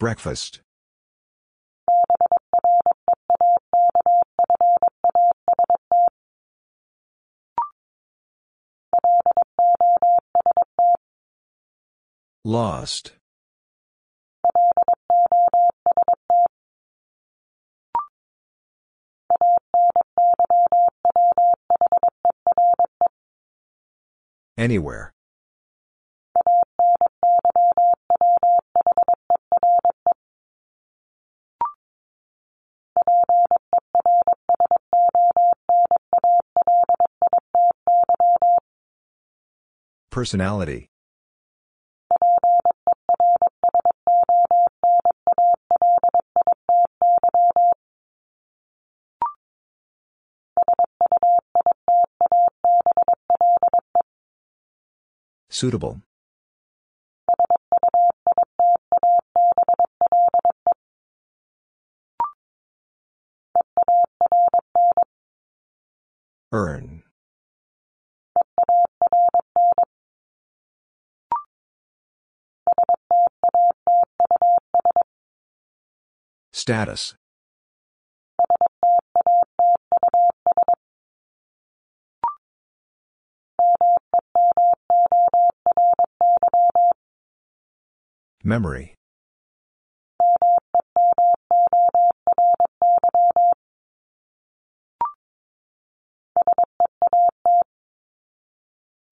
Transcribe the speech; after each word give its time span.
Breakfast. 0.00 0.60
Lost. 12.44 13.12
Anywhere. 24.58 25.13
Personality. 40.14 40.86
Suitable. 55.50 56.00
Status. 76.66 77.14
Memory. 88.42 88.94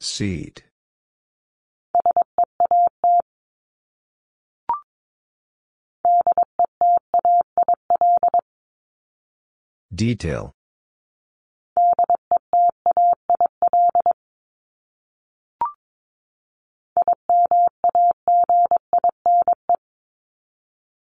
Seat. 0.00 0.64
Detail. 10.03 10.53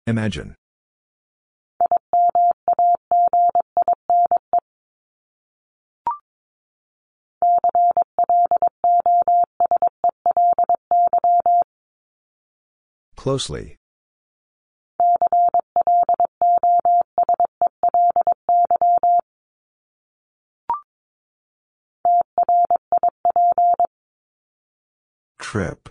Imagine. 0.06 0.56
Closely. 13.16 13.78
Trip. 25.46 25.90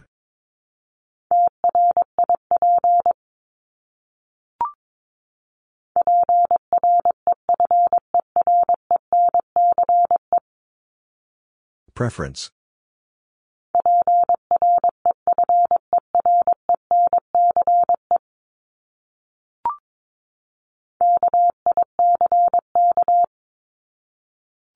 Preference. 11.95 12.51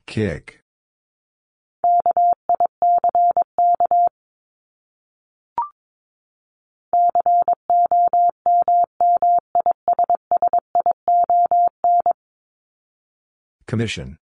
Kick. 0.07 0.63
Commission. 13.67 14.17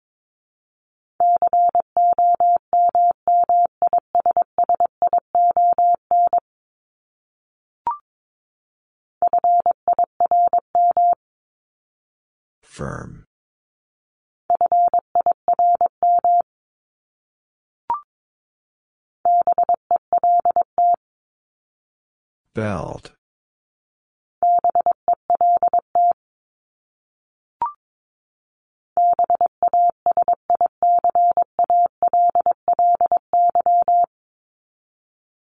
Firm. 12.62 13.25
Belt. 22.56 23.12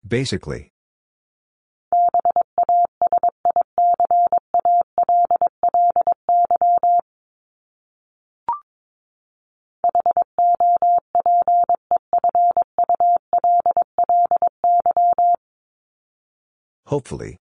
Basically. 0.08 0.75
Hopefully. 16.96 17.36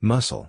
Muscle. 0.00 0.48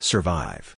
Survive. 0.00 0.74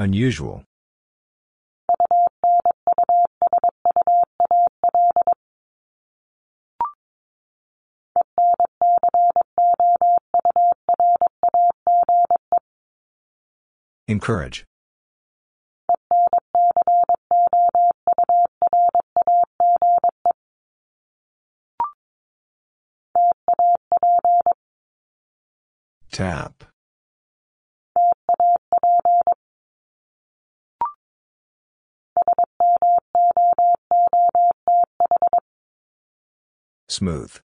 Unusual. 0.00 0.64
Encourage. 14.08 14.64
Tap. 26.10 26.69
Smooth. 37.00 37.40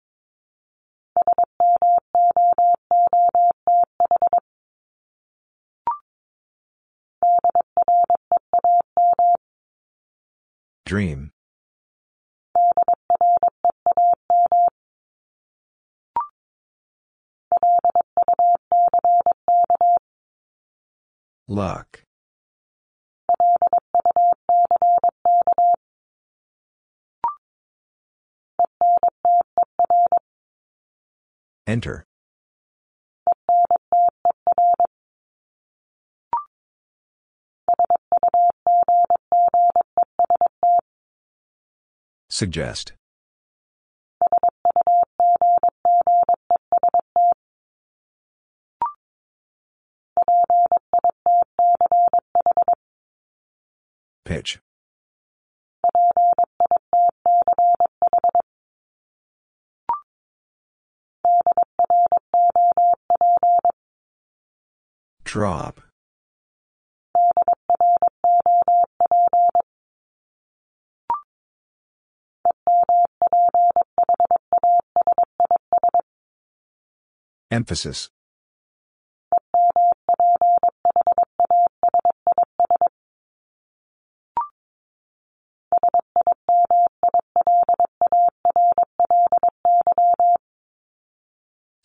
Dream. 10.87 11.32
Luck. 21.46 22.04
Enter. 31.72 32.04
Suggest. 42.28 42.92
Pitch. 54.26 54.60
Drop. 65.32 65.81
Emphasis. 77.50 78.11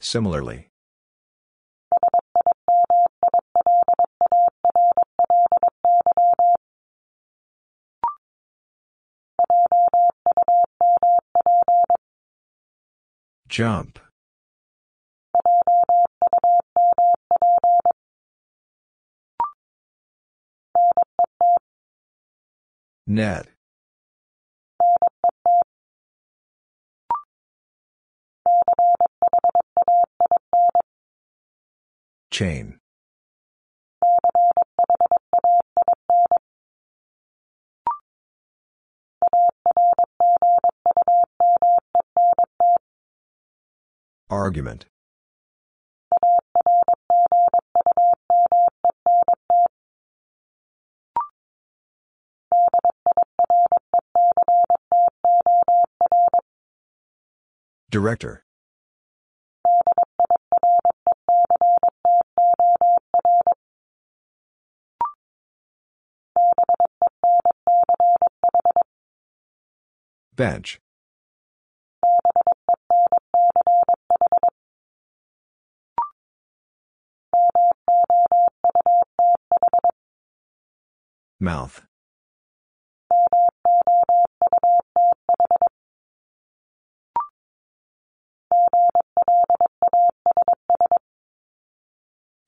Similarly. 0.02 0.68
Jump. 13.58 13.98
Net. 23.08 23.48
Chain. 32.30 32.80
Argument. 44.30 44.86
Director. 57.90 58.44
Bench. 70.36 70.80
Mouth. 81.40 81.84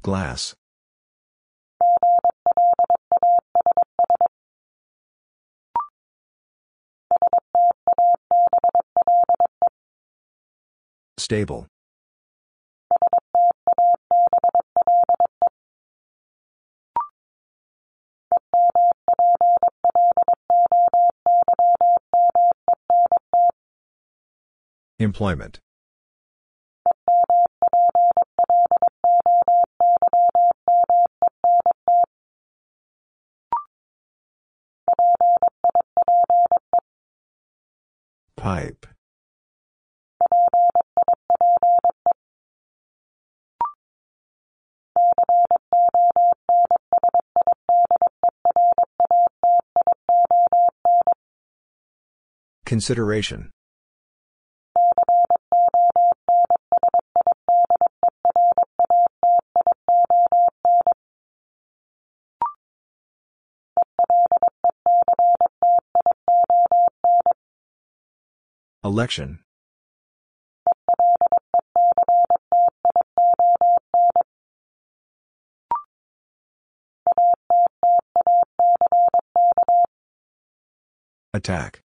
Glass. 0.02 0.56
Stable. 11.18 11.68
Employment. 25.02 25.60
Pipe. 38.36 38.86
Consideration. 52.66 53.52
Election. 68.90 69.38
Attack. 81.36 81.84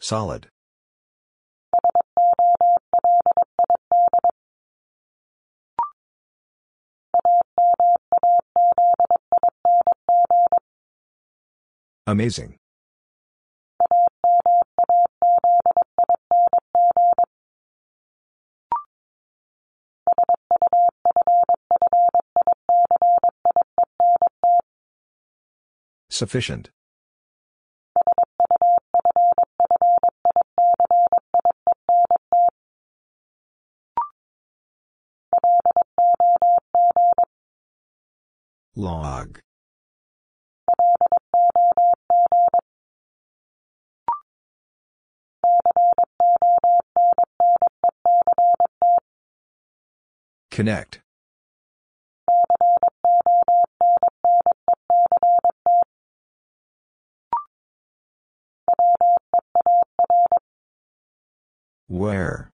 Solid. 0.00 0.48
Amazing. 12.08 12.56
Sufficient. 26.08 26.70
Log. 38.76 39.40
Connect. 50.56 51.02
Where? 61.88 62.50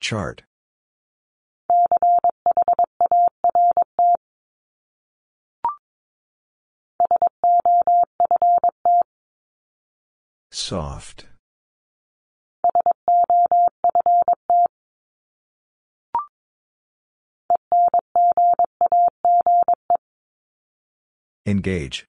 Chart. 0.00 0.42
Soft. 10.72 11.26
Engage. 21.44 22.06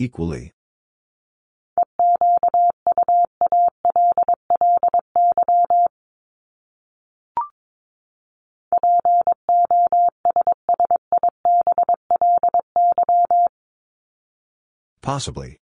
Equally. 0.00 0.52
Possibly. 15.10 15.58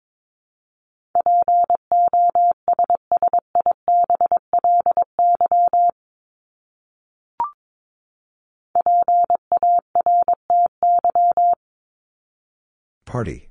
Party. 13.05 13.49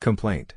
Complaint. 0.00 0.56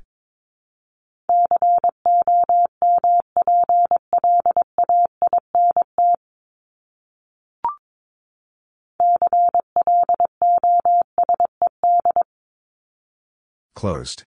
Closed. 13.79 14.25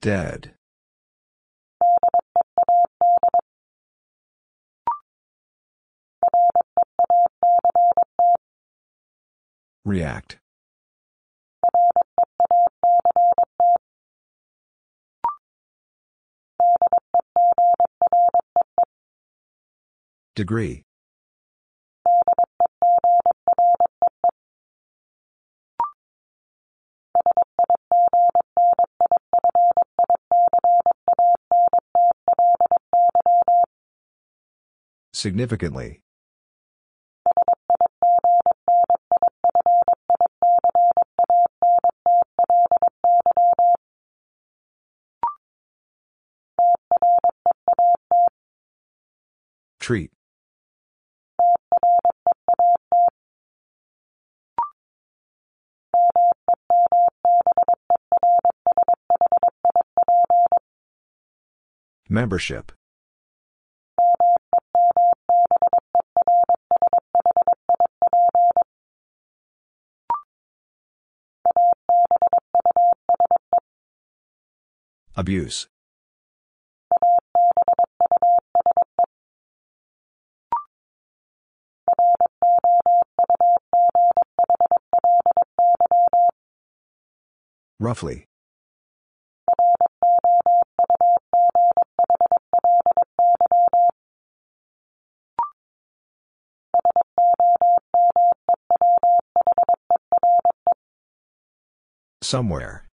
Dead. 0.00 0.52
React. 9.84 10.38
Degree. 20.38 20.84
Significantly. 35.12 36.02
Treat. 49.80 50.12
Membership. 62.08 62.72
Abuse. 75.14 75.66
Roughly. 87.80 88.27
Somewhere. 102.28 102.84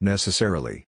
Necessarily. 0.00 0.85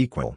Equal. 0.00 0.36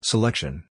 Selection. 0.00 0.64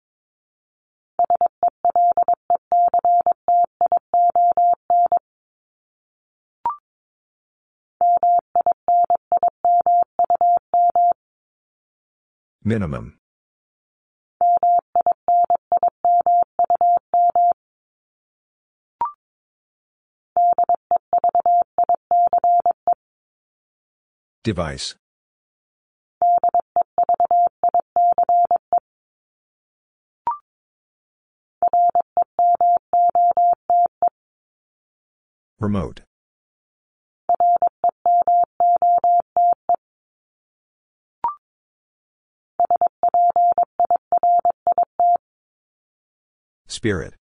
Minimum. 12.62 13.18
Device. 24.48 24.94
Remote. 35.60 36.00
Spirit. 46.66 47.16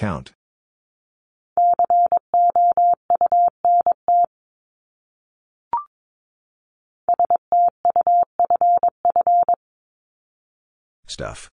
Count. 0.00 0.32
Stuff. 11.06 11.50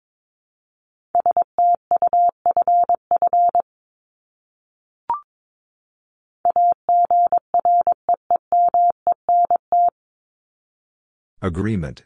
Agreement. 11.40 12.02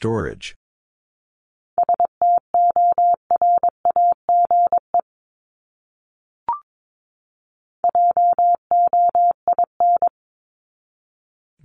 Storage. 0.00 0.56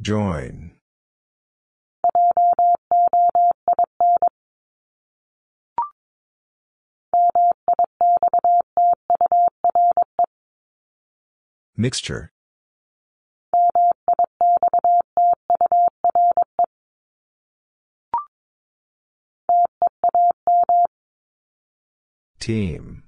Join. 0.01 0.71
Mixture. 11.77 12.34
Team. 22.45 23.01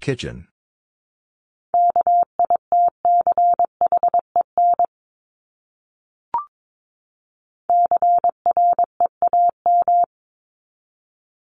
Kitchen. 0.00 0.46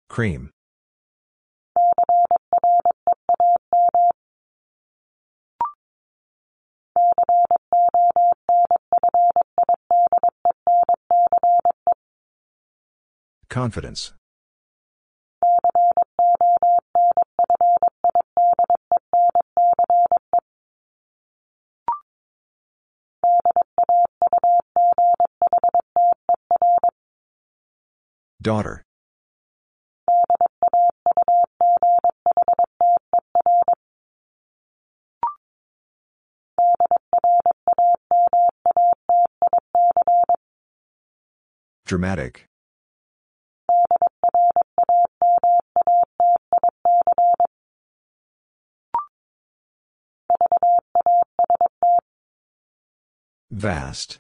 Cream. 0.10 0.52
Confidence. 13.50 14.14
Daughter. 28.42 28.84
Dramatic. 41.86 42.49
Vast. 53.60 54.20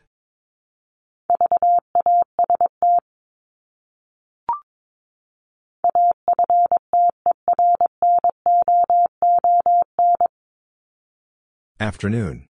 Afternoon. 11.80 12.47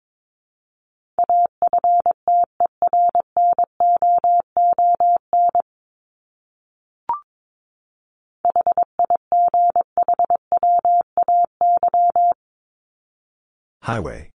Highway. 13.82 14.32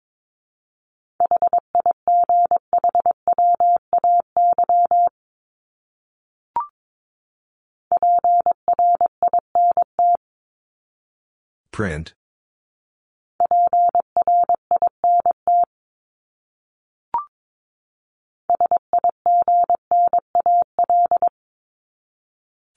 Print. 11.72 12.12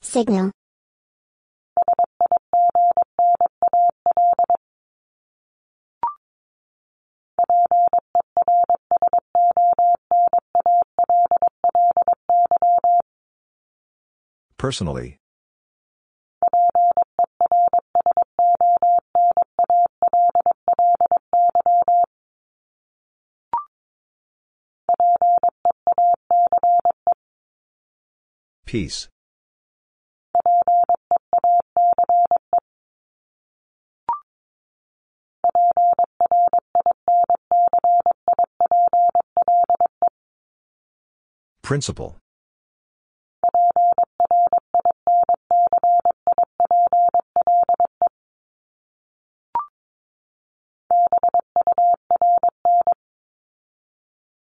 Signal. 0.00 0.50
Personally. 14.56 15.18
Peace. 28.76 29.08
Principle. 41.62 42.18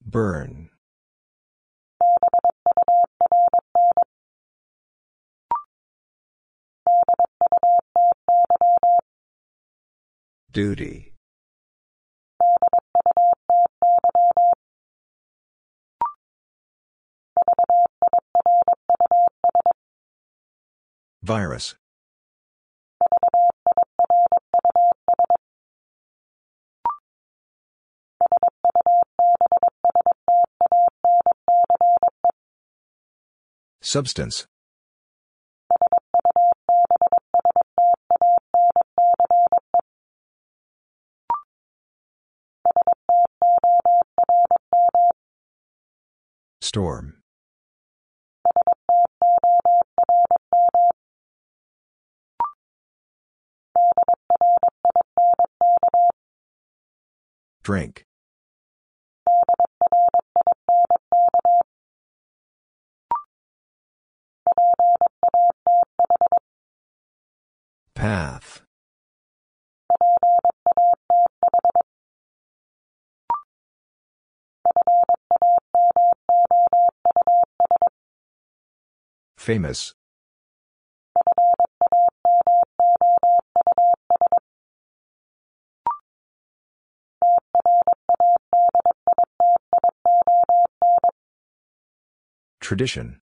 Burn. 0.05 0.64
Duty. 10.55 11.11
Virus. 21.23 21.75
Substance. 33.81 34.47
Storm. 46.75 47.13
Drink. 57.63 58.03
Path. 67.93 68.54
Famous. 79.45 79.93
Tradition. 92.59 93.21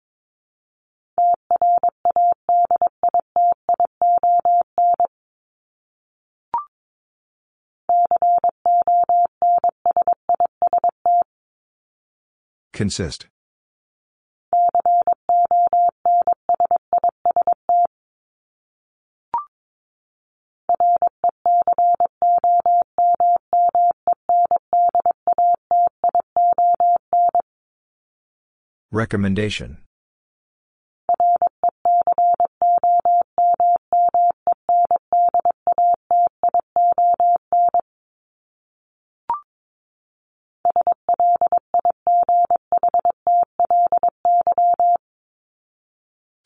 Consist. 12.74 13.28
Recommendation. 28.92 29.78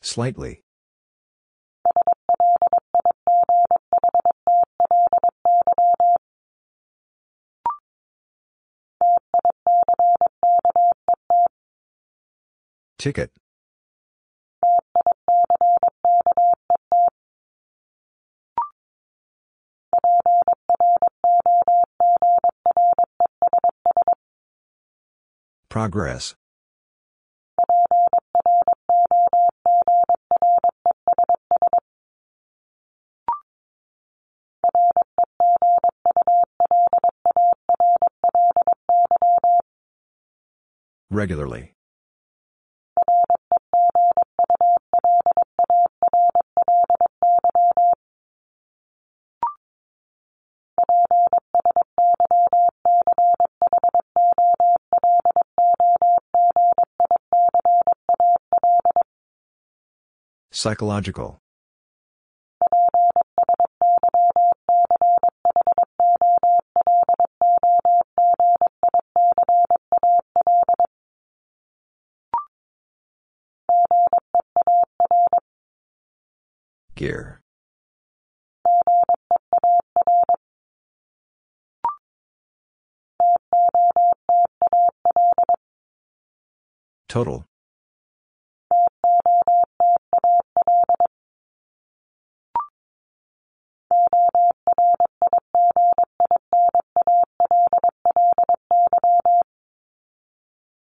Slightly. 0.01 0.64
Ticket. 13.05 13.29
Progress. 25.69 26.33
Regularly. 41.11 41.74
Psychological. 60.65 61.37
Gear. 76.95 77.41
Total. 87.07 87.45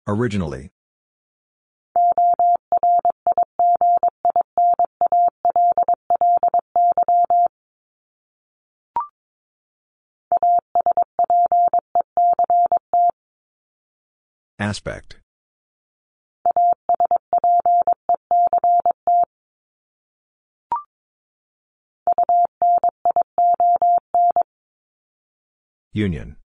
Originally. 0.10 0.72
Aspect. 14.58 15.19
Union. 25.93 26.38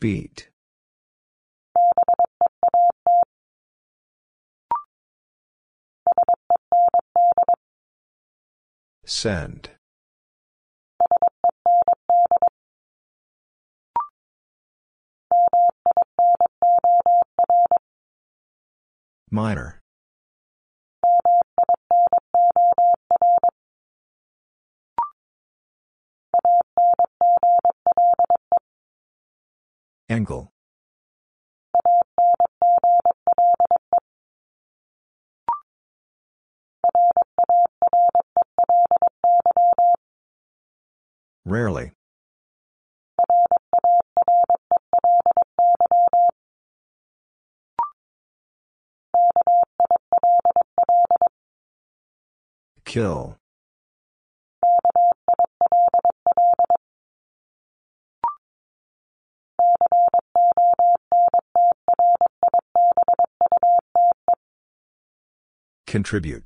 Beat. 0.00 0.48
Send. 9.04 9.70
Minor. 19.30 19.77
Angle. 30.10 30.50
Rarely. 41.44 41.92
Kill. 52.84 53.37
Contribute. 65.98 66.44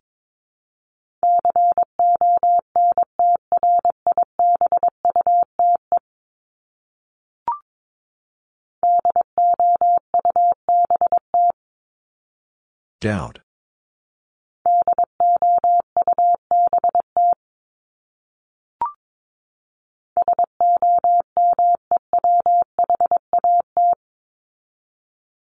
Doubt. 13.03 13.41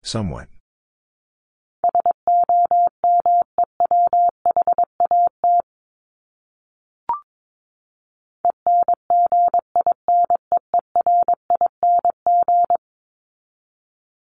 Somewhat. 0.04 0.50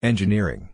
Engineering. 0.08 0.70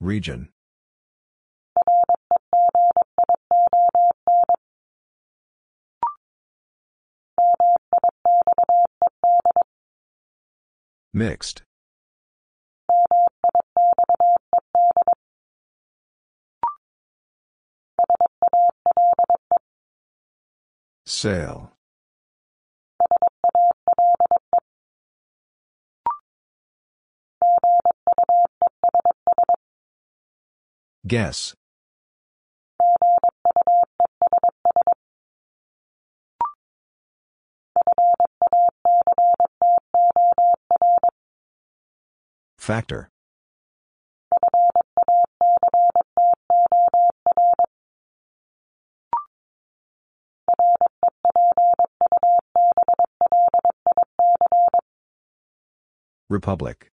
Region. 0.00 0.50
Mixed. 11.14 11.62
Sail. 21.20 21.70
Guess. 31.06 31.54
Factor. 42.56 43.10
Republic. 56.30 56.92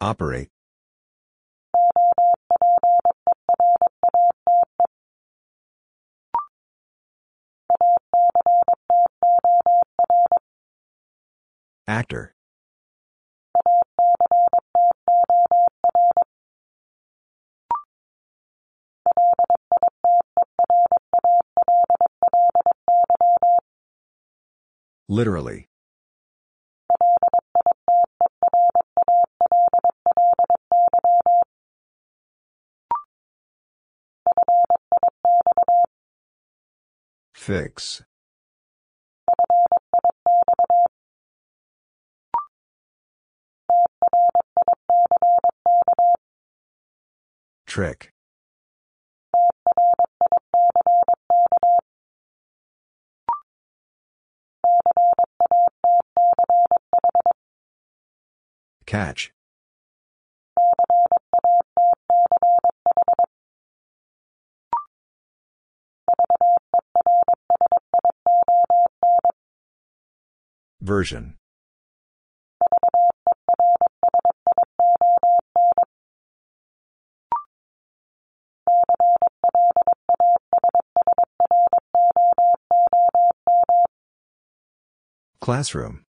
Operate. 0.00 0.48
Literally. 25.10 25.66
Fix. 37.34 38.04
Trick. 47.66 48.12
Catch. 58.90 59.30
Version. 70.80 71.36
Classroom. 85.40 86.04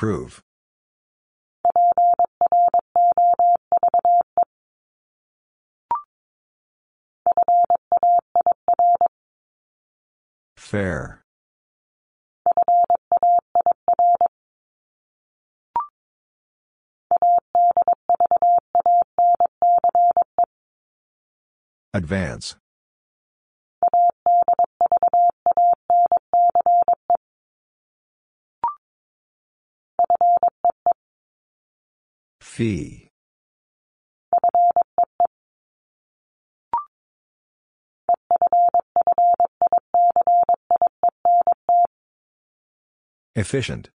Prove. 0.00 0.40
Fair. 10.56 11.20
Advance. 21.92 22.56
Fee. 32.60 33.08
Efficient. 43.34 43.88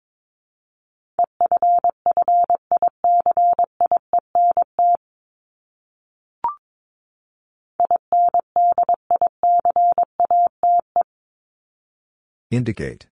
Indicate. 12.52 13.11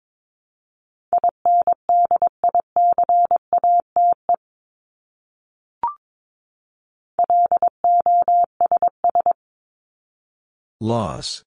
Loss. 10.83 11.45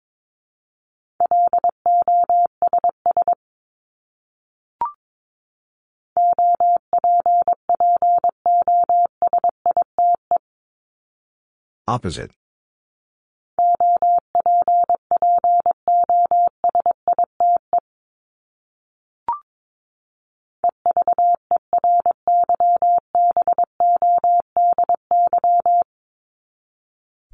Opposite. 11.85 12.31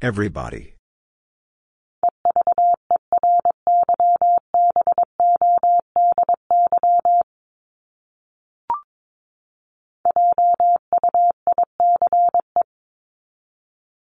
Everybody. 0.00 0.74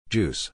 Juice. 0.10 0.52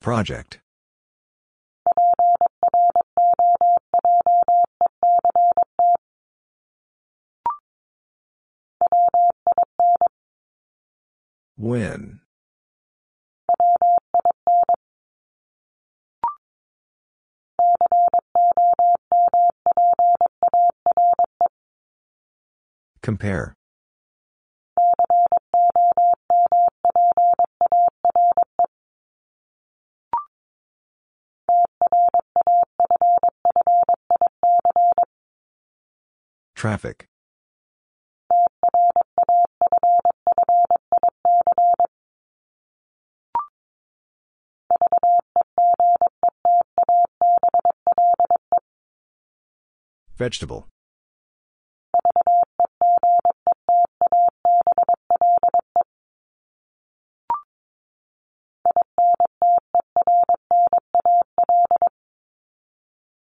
Project. 0.00 0.60
Win. 11.58 12.20
Compare. 23.08 23.54
Traffic. 36.54 37.06
Vegetable. 50.18 50.68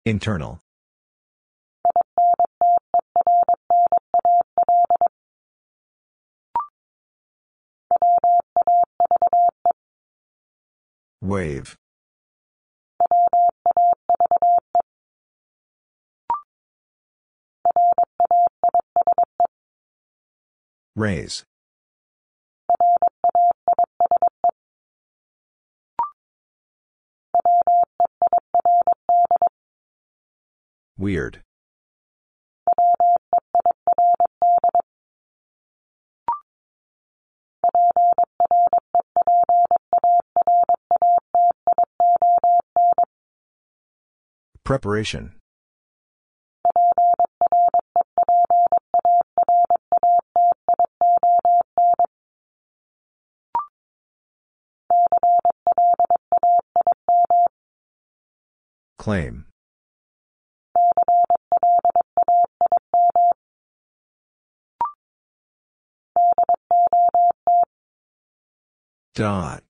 Internal. 0.07 0.61
Wave. 11.21 11.75
Raise. 20.95 21.43
Weird. 30.97 31.43
Preparation. 44.63 45.36
Claim. 58.97 59.46
Dot. 69.17 69.63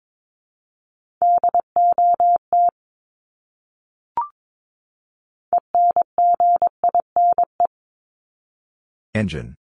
Engine. 9.16 9.56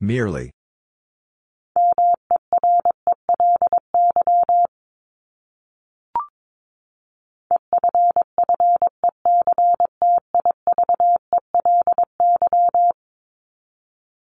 Merely. 0.00 0.50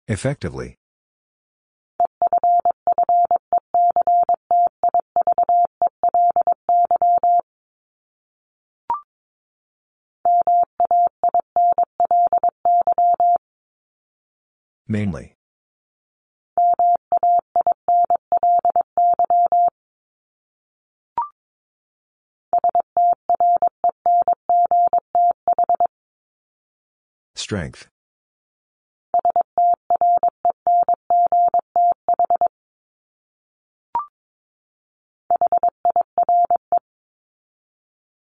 Effectively. 0.09 0.79
Mainly. 14.89 15.36
Strength. 27.47 27.87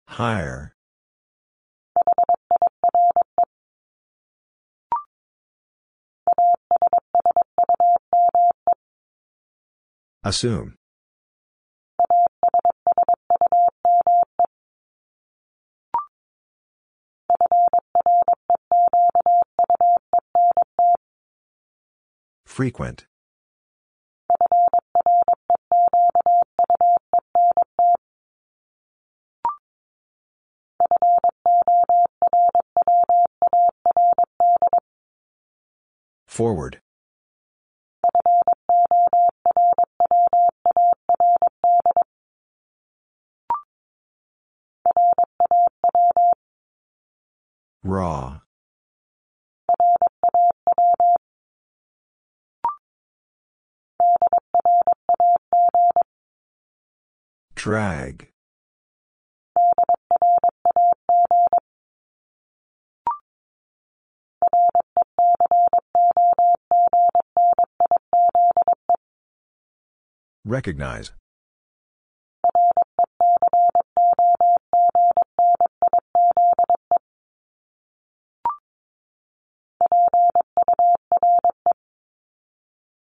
Higher. 0.06 0.76
Assume. 10.22 10.76
Frequent. 22.56 23.04
Forward. 36.26 36.80
Raw. 47.84 48.40
Drag. 57.66 58.28
Recognize. 70.44 71.10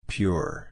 Pure. 0.08 0.72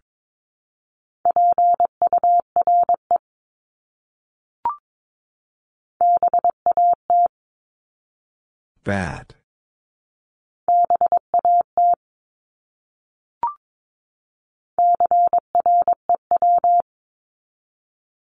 Bad. 8.85 9.33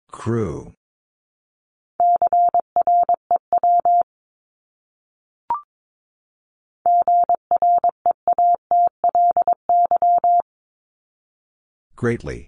Crew. 0.09 0.74
Greatly. 11.97 12.47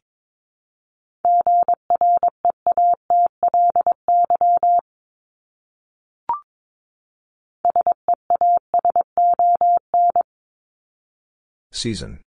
Season. 11.75 12.21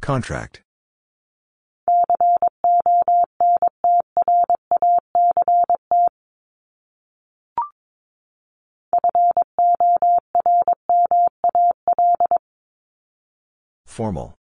Contract. 0.00 0.62
Formal. 13.84 14.34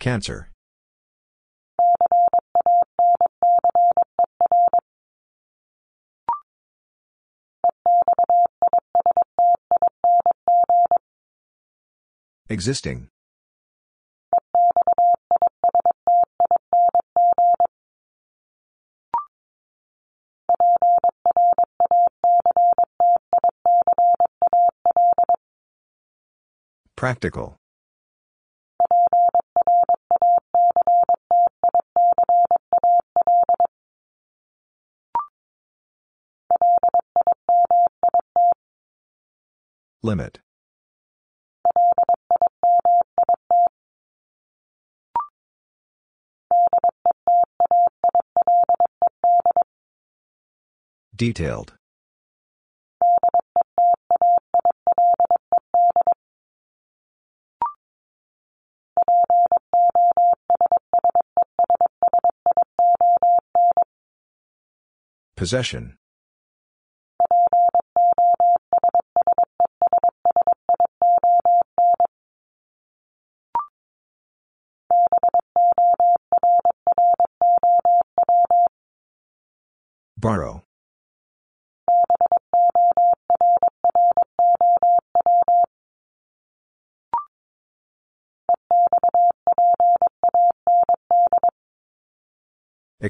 Cancer. 0.00 0.50
Existing. 12.48 13.08
Practical. 26.96 27.59
Limit. 40.02 40.40
Detailed. 51.14 51.74
Possession. 65.36 65.99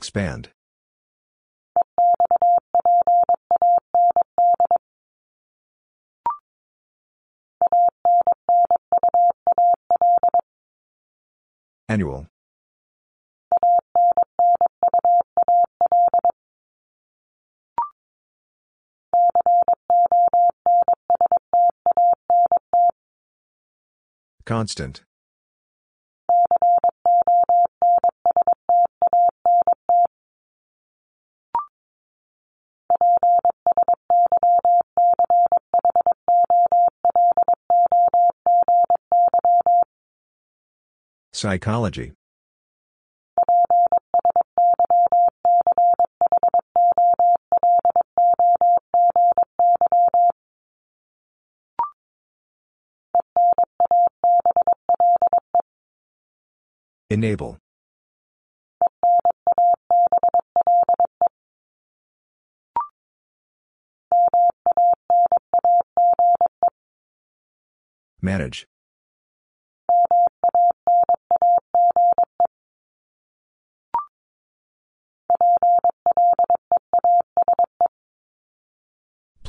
Expand. 0.01 0.49
Annual. 11.87 12.29
Constant. 24.47 25.03
Psychology 41.41 42.13
Enable. 57.09 57.57
Manage. 68.21 68.70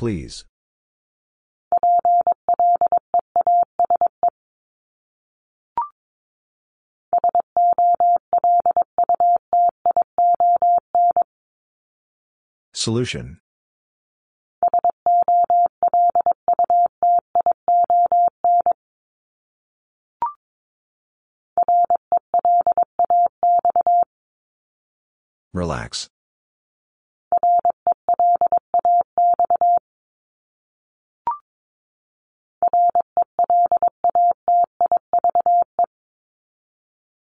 Please. 0.02 0.44
Solution. 12.72 13.38
Relax. 25.54 26.11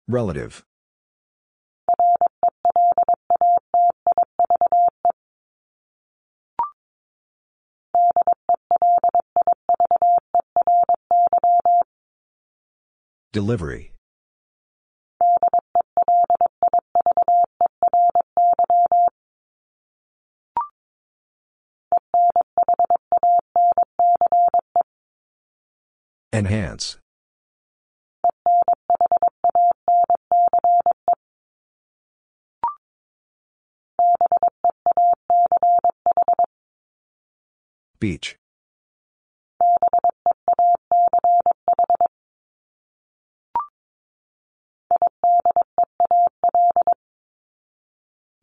Relative. 0.07 0.63
Delivery. 13.33 13.91
Enhance. 26.31 26.97
Beach. 38.05 38.37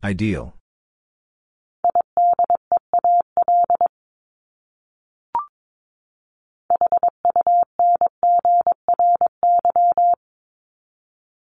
Ideal. 0.03 0.53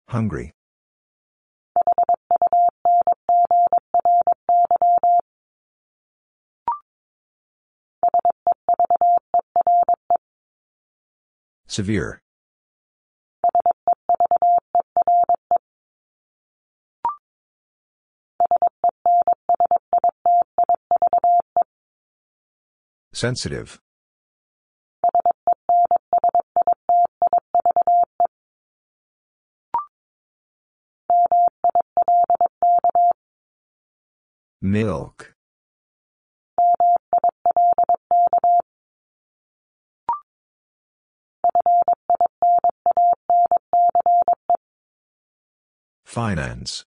Hungry. 0.08 0.57
Severe. 11.78 12.18
Sensitive. 23.12 23.78
Milk. 34.60 35.37
Finance. 46.18 46.84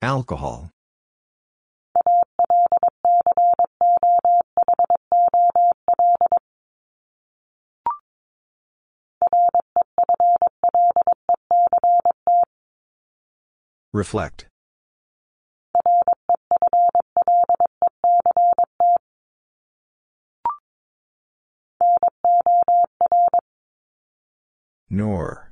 Alcohol. 0.00 0.70
Reflect. 13.92 14.46
Nor. 24.94 25.50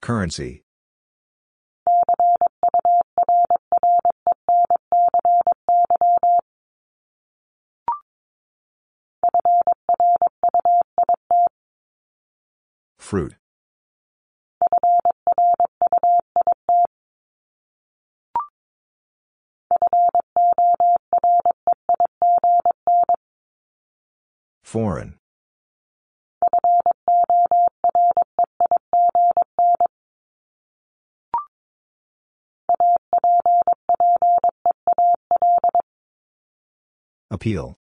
Currency. 0.00 0.62
Fruit. 12.96 13.37
Foreign. 24.68 25.14
Appeal. 37.30 37.78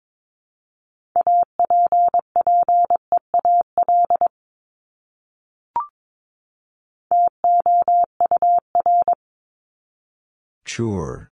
Sure. 10.67 11.31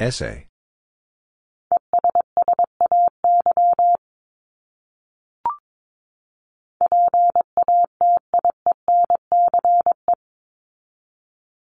Essay. 0.00 0.46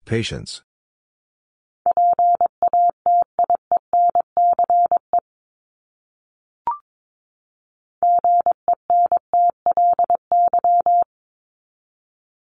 Patience. 0.06 0.62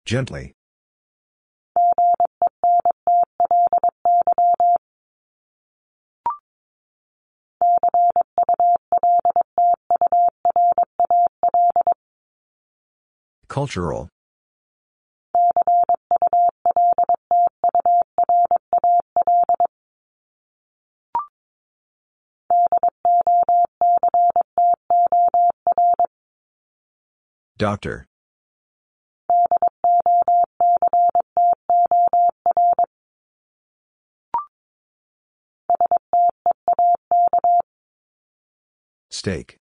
Gently. 0.05 0.55
Cultural. 13.51 14.07
Doctor. 27.57 28.07
Steak. 39.09 39.60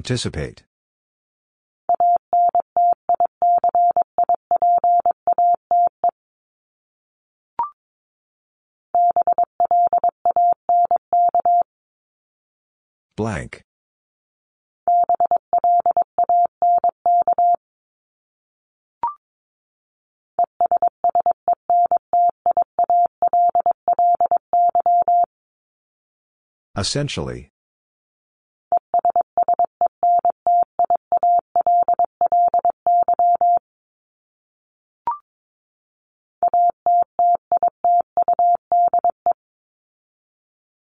Anticipate. 0.00 0.62
Blank. 13.14 13.60
Essentially. 26.74 27.50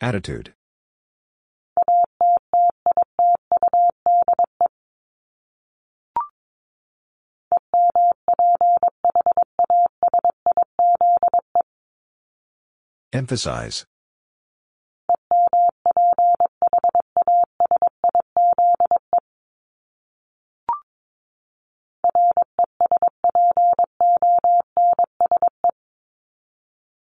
Attitude. 0.01 0.55
Emphasize. 13.13 13.87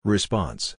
Response. 0.04 0.74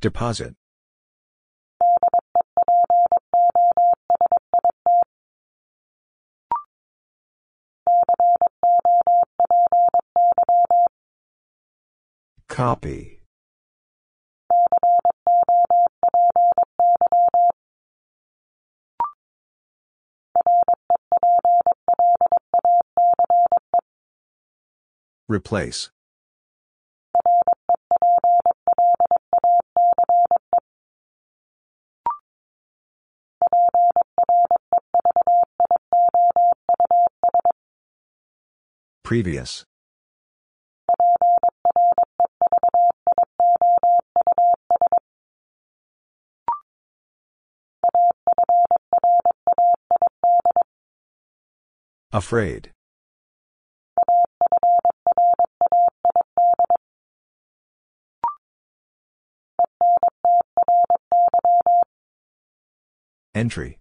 Deposit. 0.00 0.54
Copy. 12.48 13.18
Replace. 25.28 25.90
Previous. 39.08 39.64
Afraid. 52.12 52.72
Entry. 63.34 63.78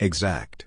Exact. 0.00 0.64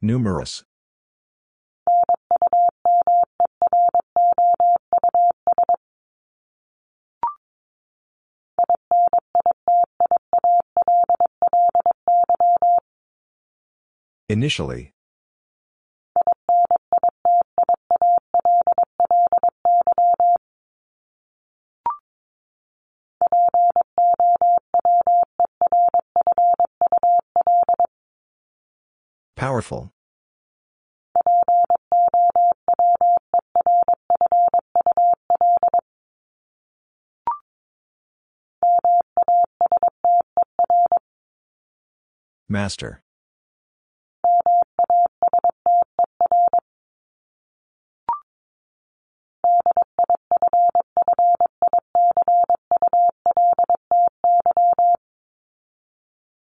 Numerous. 0.00 0.64
Initially. 14.28 14.92
Powerful. 29.60 29.92
Master. 42.48 43.02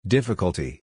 Difficulty. 0.06 0.84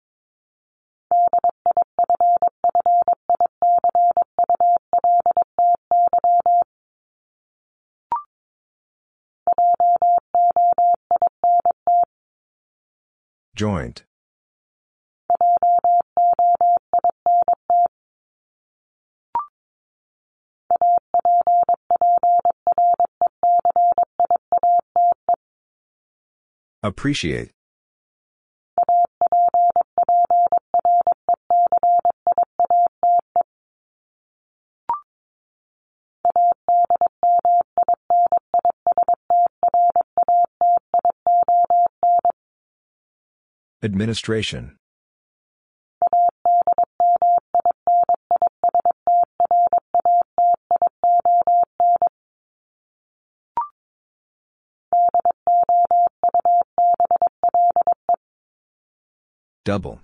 Joint. 13.57 14.05
Appreciate. 26.83 27.56
Administration. 43.87 44.77
Double. 59.65 60.01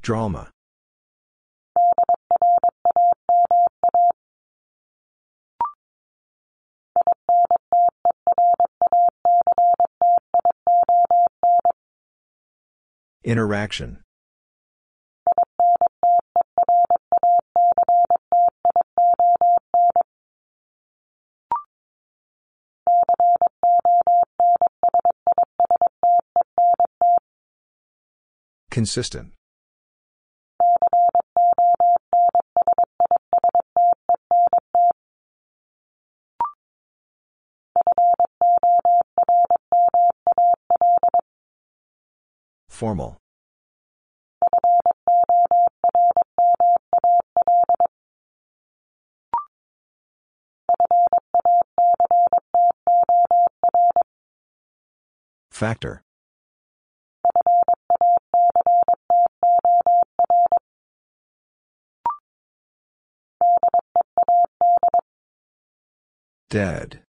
Drama. 0.00 0.48
Interaction. 13.24 13.98
Consistent. 28.70 29.32
Formal. 42.82 43.16
Factor. 55.52 56.02
Dead. 66.50 67.04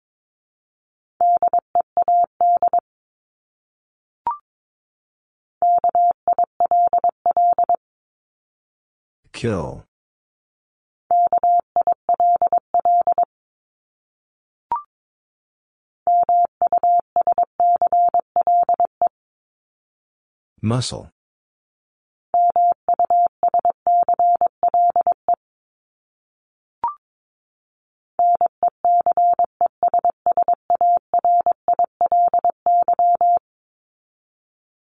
Kill. 9.43 9.83
Muscle. 20.61 21.09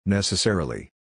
Necessarily. 0.07 0.93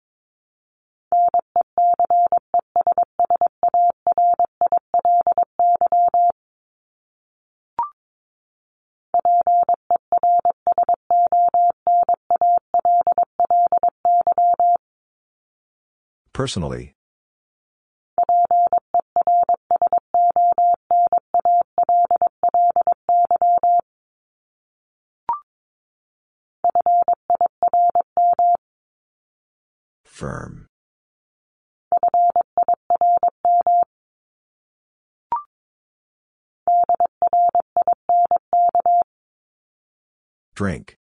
Personally. 16.41 16.95
Firm. 30.03 30.65
Drink. 40.55 41.01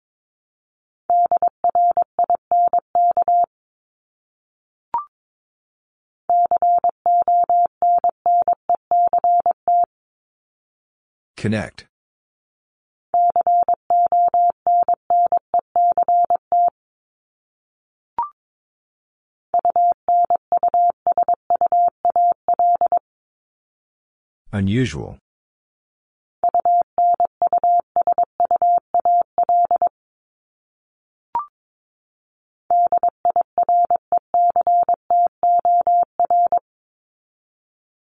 Connect. 11.42 11.86
Unusual. 24.52 25.18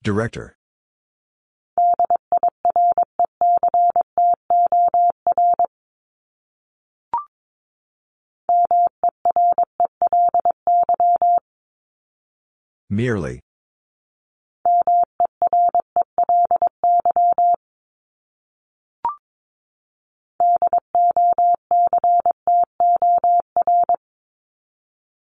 Director. 0.03 0.57
Merely. 12.97 13.40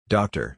Doctor. 0.08 0.56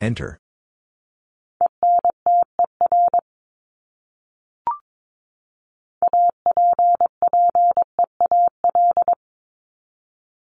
Enter. 0.00 0.38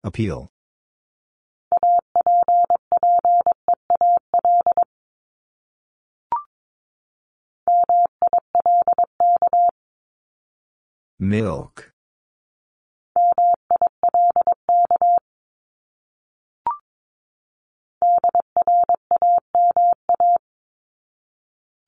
Appeal. 0.02 0.50
Milk. 11.18 11.92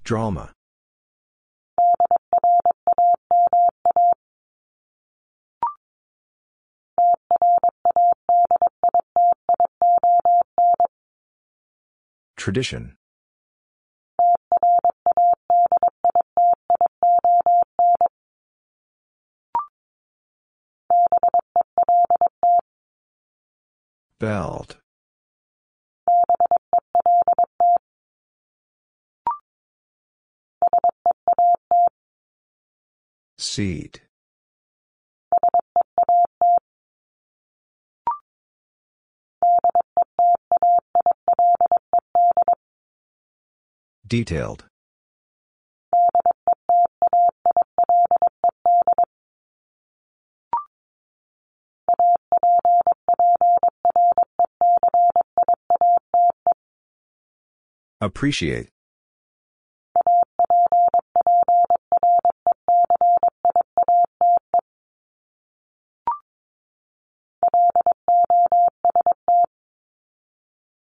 Drama. 0.04 0.52
Tradition. 12.42 12.96
Belt. 24.18 24.78
Seat. 33.38 34.00
Detailed. 44.12 44.66
Appreciate. 58.02 58.68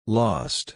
Lost. 0.06 0.76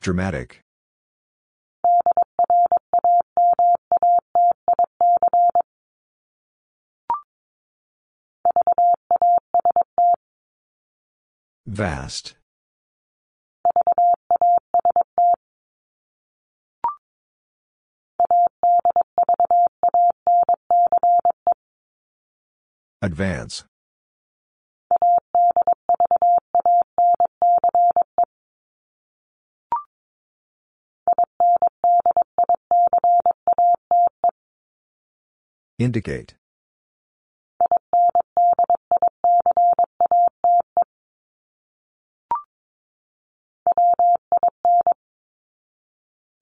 Dramatic. 0.00 0.60
Vast. 11.66 12.36
Advance. 23.02 23.64
Indicate. 35.78 36.34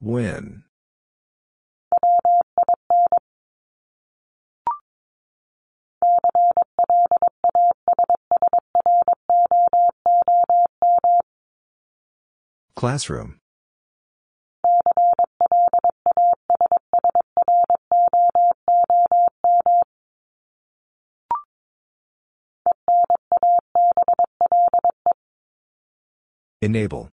When. 0.01 0.65
Classroom. 12.77 13.41
Enable. 26.65 27.11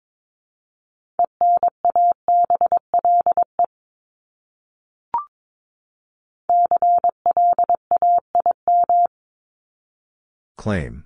Claim. 10.56 11.04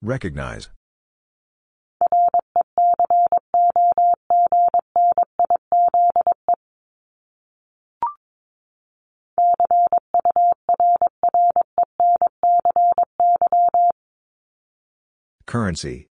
Recognize. 0.00 0.68
Currency. 15.54 16.08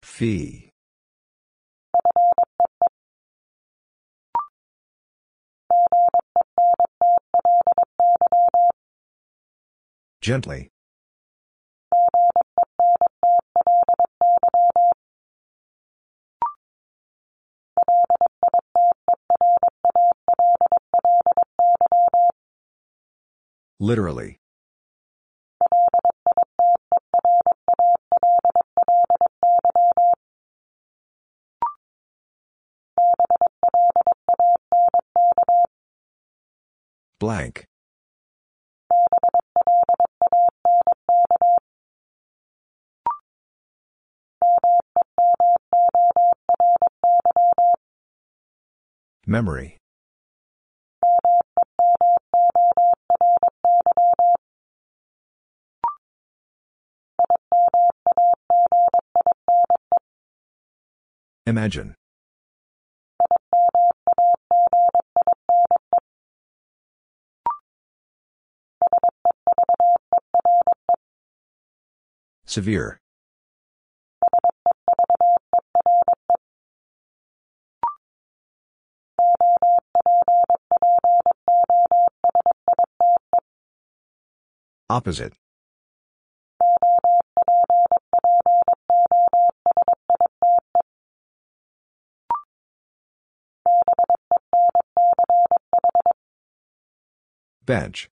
Fee. 0.00 0.70
Gently. 10.20 10.70
Literally. 23.78 24.38
Blank. 37.18 37.66
Memory. 49.26 49.78
Imagine. 61.46 61.94
Severe. 72.46 72.98
Opposite. 84.90 85.32
Bench 97.66 98.08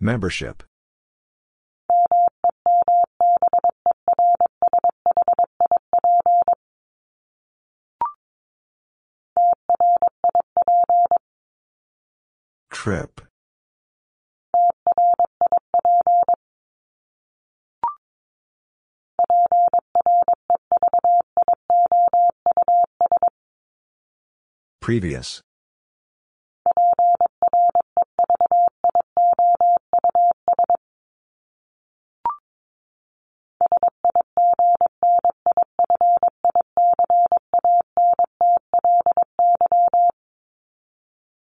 Membership. 0.00 0.62
Trip. 12.70 13.27
Previous. 24.88 25.42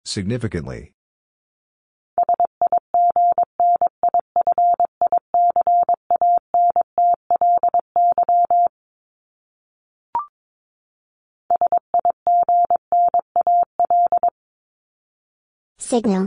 Significantly. 0.05 0.94
Signal. 15.95 16.27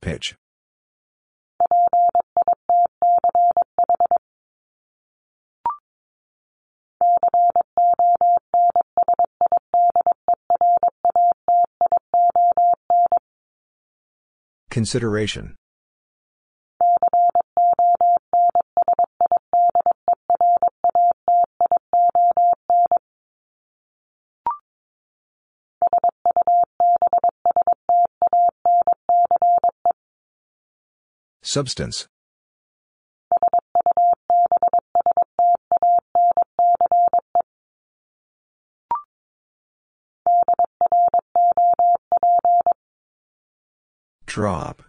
Pitch. 0.00 0.34
Consideration. 14.70 15.56
Substance. 31.52 32.08
Drop. 44.24 44.82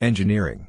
Engineering. 0.00 0.68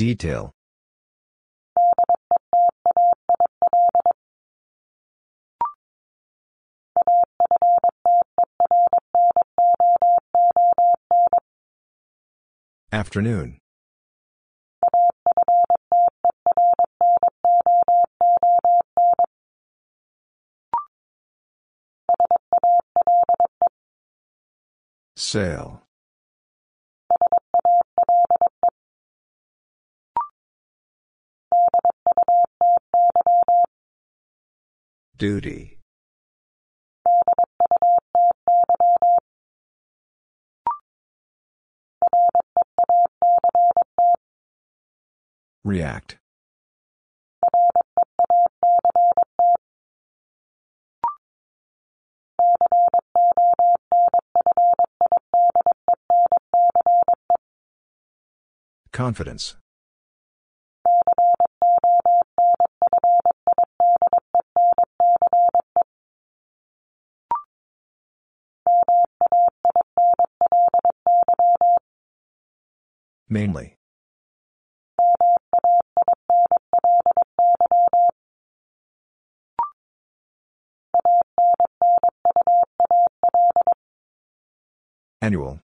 Detail. 0.00 0.50
Afternoon. 12.90 13.58
Sale. 25.16 25.82
Duty. 35.20 35.76
React. 45.62 46.16
Confidence. 58.90 59.59
Mainly. 73.32 73.76
Annual. 85.22 85.60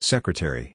Secretary. 0.00 0.74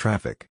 Traffic. 0.00 0.46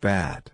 Bad. 0.00 0.50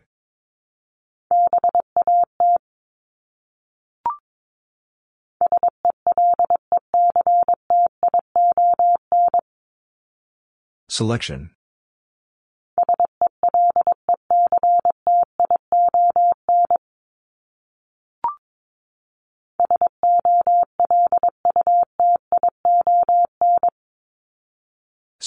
Selection. 10.90 11.52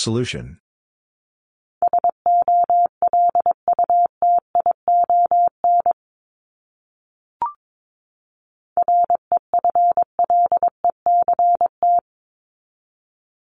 Solution. 0.06 0.60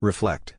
Reflect. 0.00 0.56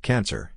Cancer. 0.00 0.55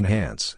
Enhance. 0.00 0.56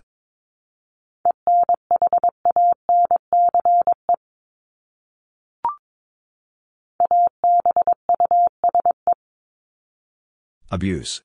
Abuse. 10.70 11.22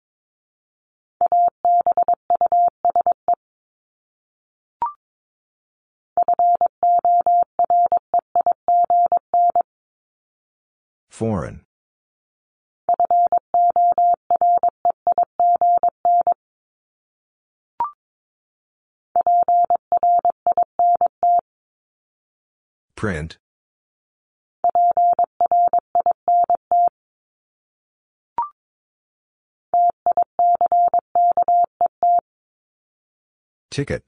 Foreign. 11.07 11.66
Print. 22.97 23.37
Ticket. 33.69 34.03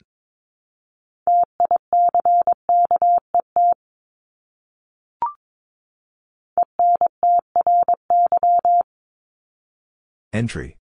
Entry. 10.33 10.78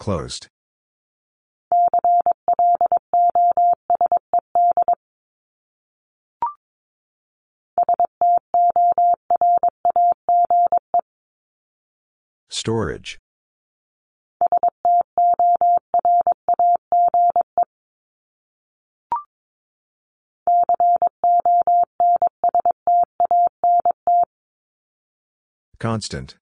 Closed. 0.00 0.48
Storage. 12.48 13.18
Constant. 25.78 26.36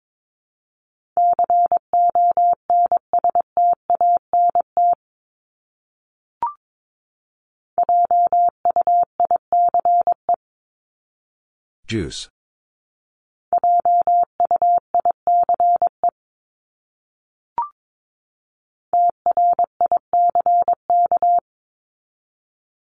Juice. 11.87 12.29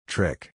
Trick. 0.07 0.53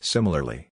Similarly. 0.00 0.73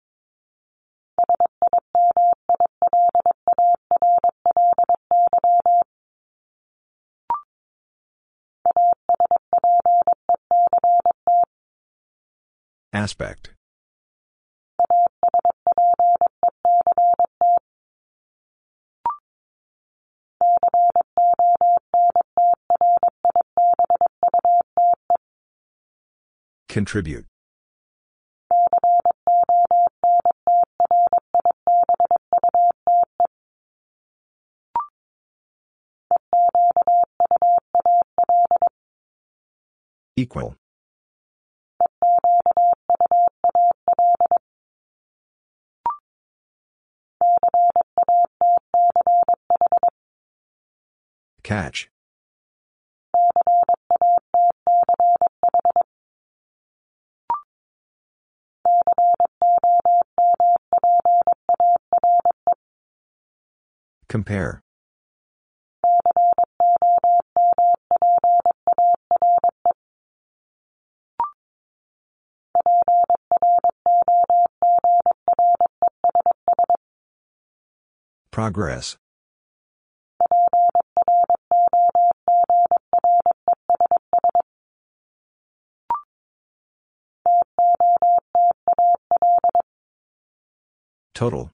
Aspect. 12.93 13.51
Contribute. 26.69 27.27
Equal. 40.17 40.60
Catch. 51.51 51.91
Compare. 64.09 64.61
Progress. 78.31 78.97
Total. 91.21 91.51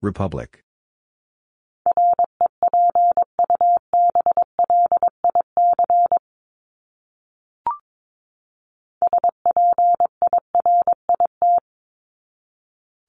Republic. 0.00 0.64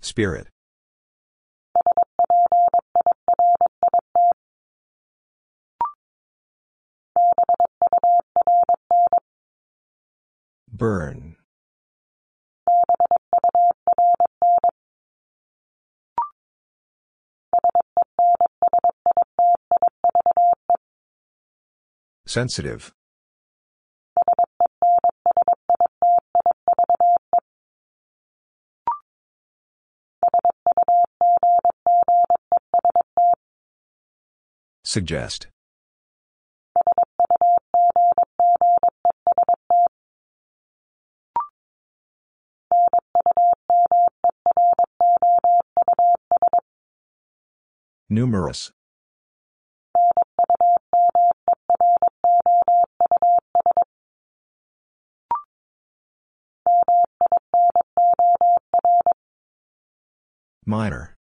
Spirit. 0.02 0.55
Burn. 10.86 11.36
Sensitive. 22.28 22.94
Suggest. 34.84 35.48
Numerous. 48.16 48.72
Minor. 60.66 61.18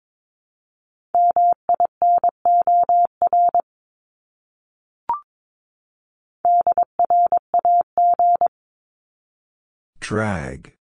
Drag. 10.02 10.74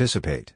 Anticipate. 0.00 0.54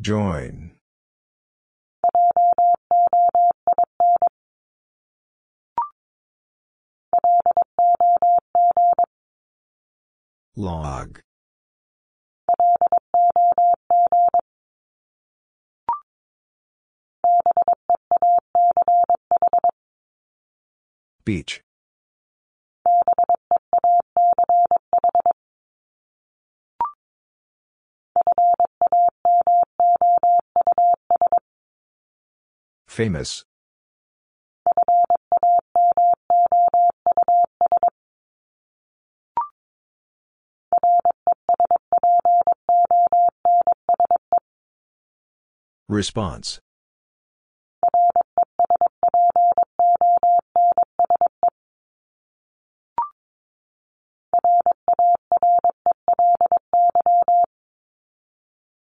Join. 0.00 0.76
Log. 10.54 11.20
Beach. 21.24 21.62
Famous. 32.86 33.44
Response. 45.88 46.60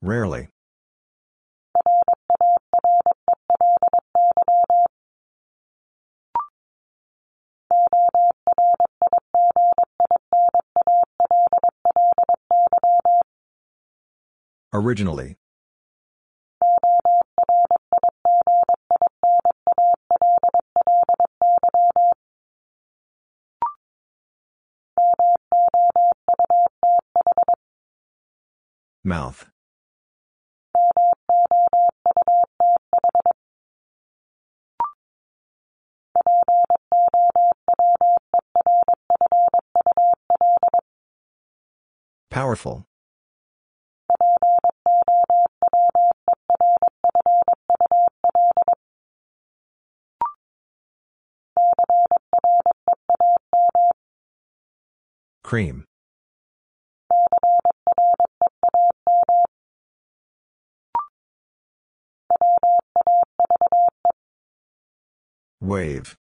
Rarely. 0.02 0.48
Originally. 14.74 15.38
Mouth. 29.04 29.51
Powerful. 42.42 42.88
Cream. 55.44 55.86
Wave. 65.62 66.18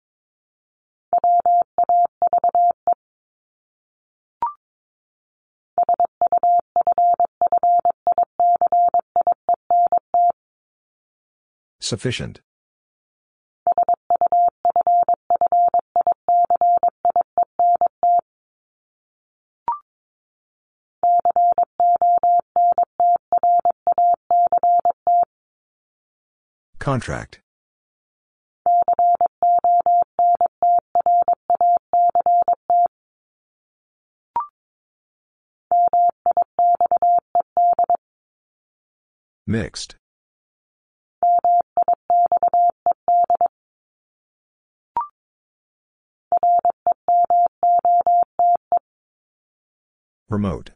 Sufficient. 11.84 12.40
Contract. 26.78 27.42
Mixed. 39.46 39.96
Remote. 50.34 50.72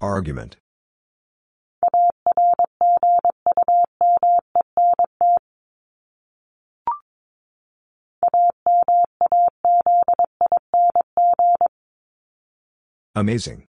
Argument. 0.00 0.58
Amazing. 13.16 13.67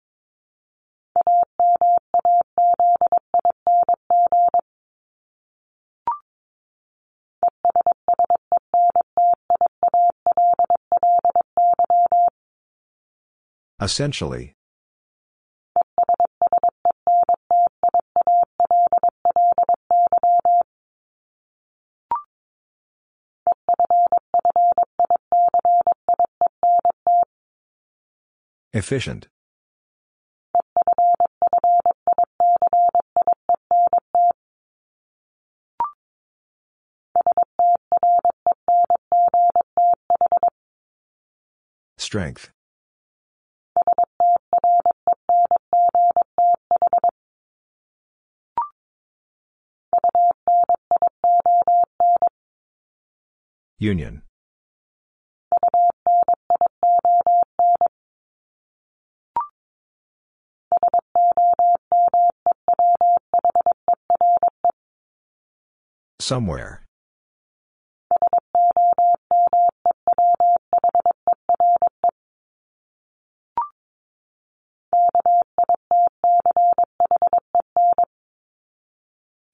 Essentially. 13.86 14.56
Efficient. 28.74 29.28
Strength. 42.00 42.55
Union. 53.78 54.22
Somewhere. 66.20 66.86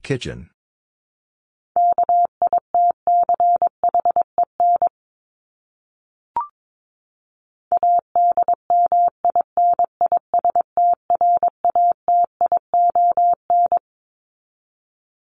Kitchen. 0.04 0.50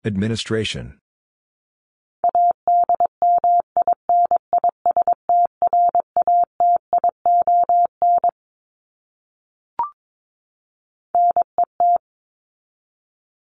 Administration. 0.06 1.00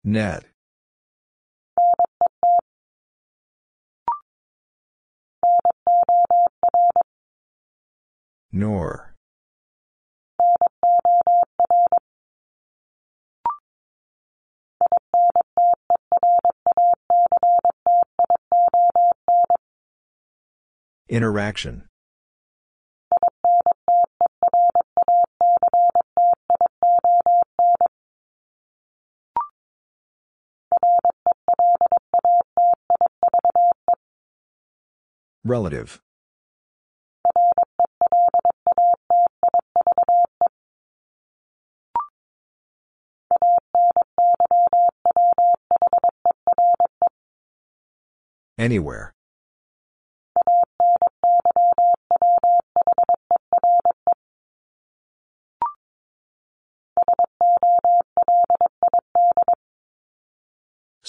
Net. 0.03 0.45
Nor. 8.53 9.14
Interaction. 21.15 21.85
Relative. 35.45 36.03
Anywhere. 48.59 49.14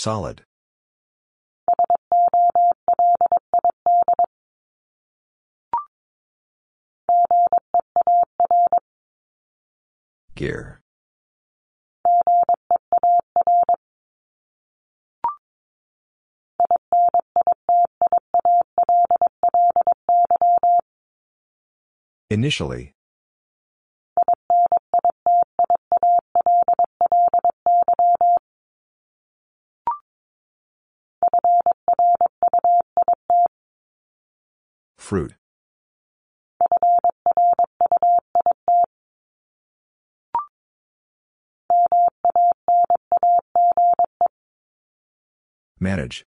Solid. 0.05 0.43
Gear. 10.35 10.83
Initially. 22.29 22.94
Fruit. 35.05 35.35
Manage. 45.79 46.25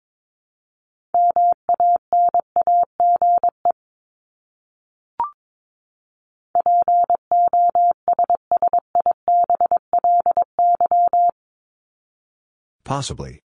Possibly. 12.85 13.43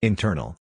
Internal. 0.00 0.56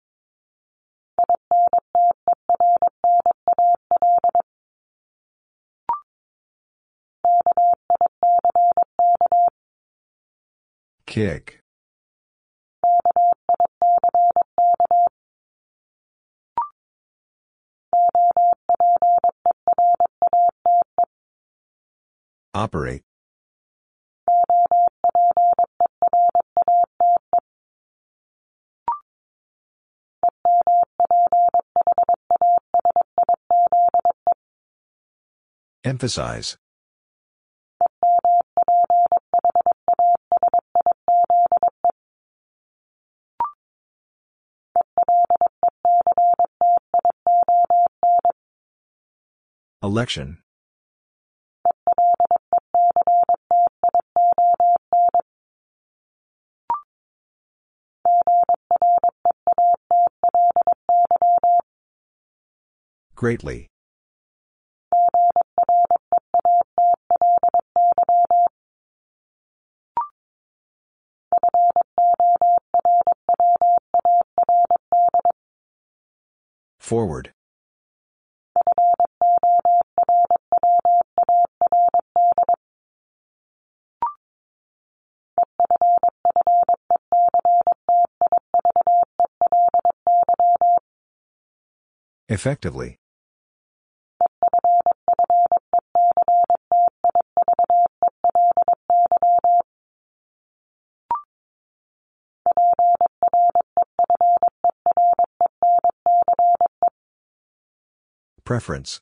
Kick. 11.05 11.61
Operate. 22.53 23.03
Emphasize. 35.85 36.57
Election. 49.83 50.39
Greatly. 63.13 63.69
Forward. 76.85 77.33
Effectively. 92.29 92.99
preference. 108.45 109.01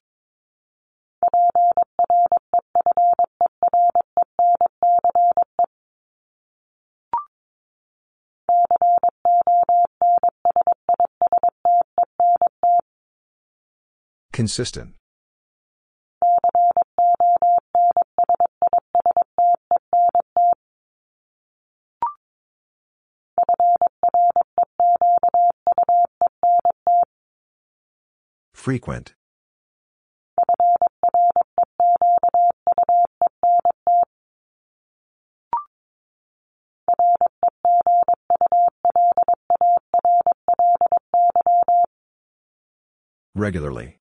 Consistent. 14.31 14.95
Frequent. 28.55 29.13
Regularly. 43.43 43.99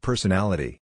Personality. 0.00 0.80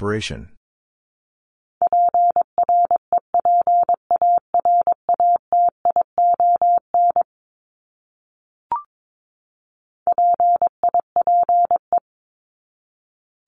Preparation. 0.00 0.48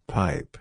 Pipe. 0.07 0.59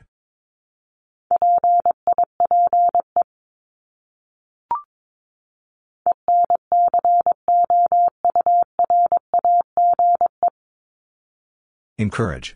Encourage. 11.97 12.55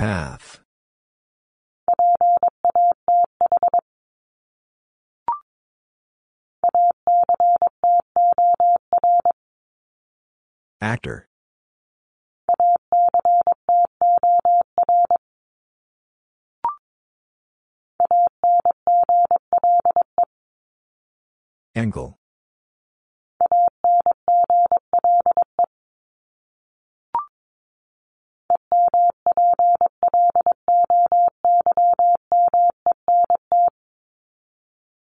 Path. 0.00 0.39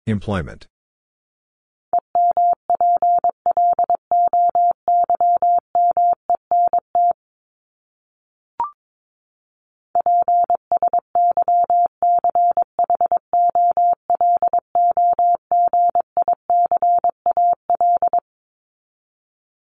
Employment. 0.10 0.65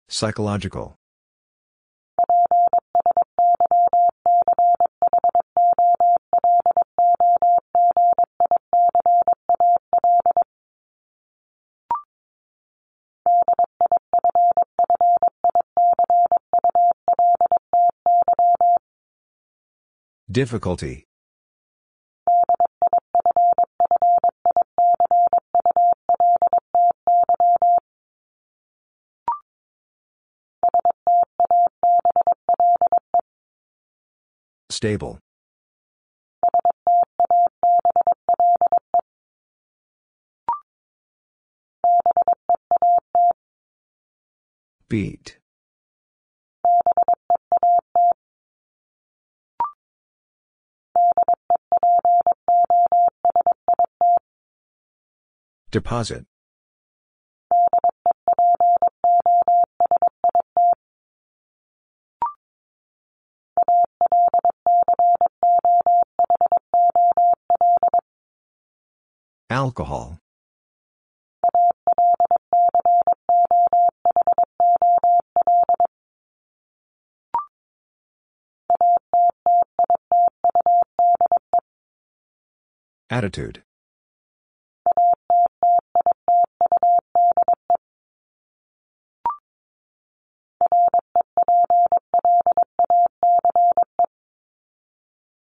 Psychological. 0.07 0.95
Difficulty. 20.39 21.05
Stable. 34.69 35.19
Beat. 44.87 45.38
Deposit. 55.71 56.25
Alcohol. 69.51 70.17
Attitude. 83.11 83.63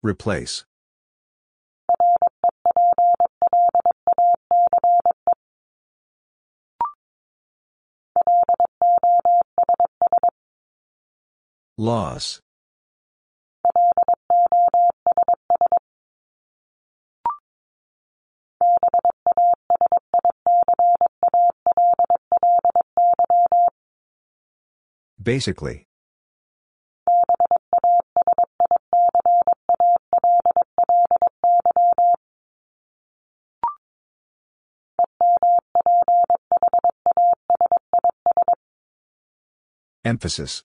Replace. 0.09 0.65
Loss. 11.77 12.41
Basically. 25.23 25.88
Emphasis. 40.09 40.63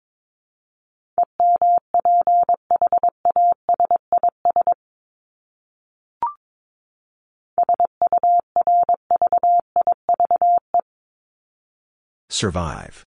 Survive. 12.28 13.06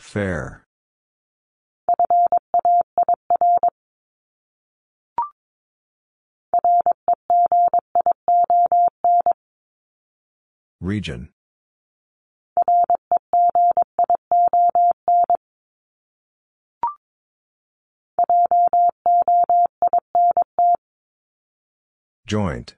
Fair. 0.00 0.65
Region. 10.86 11.30
Joint. 22.24 22.76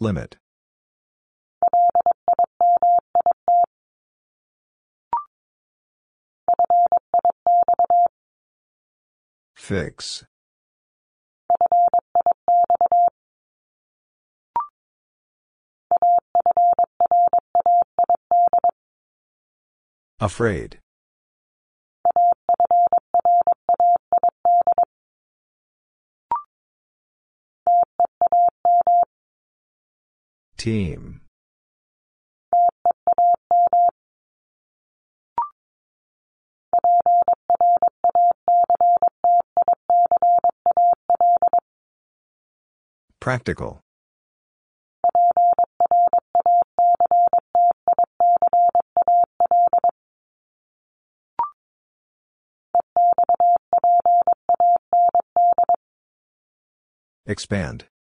Limit. 0.00 0.38
Fix. 9.62 10.24
Afraid. 20.18 20.80
Team. 30.56 31.21
Practical. 43.22 43.78
Expand. 57.26 57.91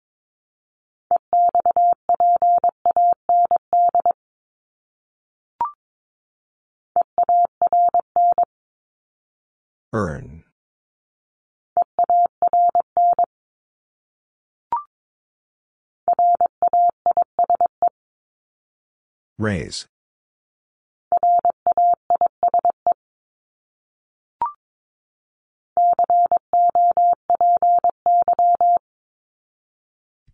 Raise. 19.42 19.88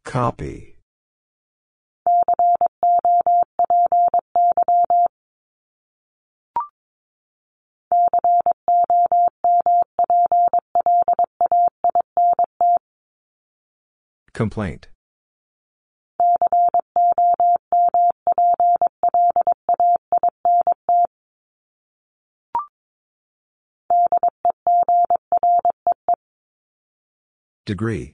Copy. 0.04 0.76
Complaint. 14.34 14.90
Degree. 27.68 28.14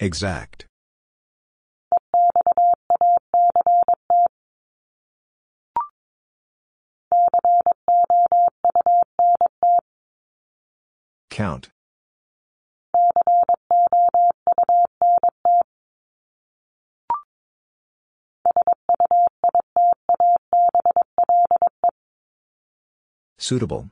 Exact. 0.00 0.64
Count. 11.28 11.68
Suitable. 23.46 23.88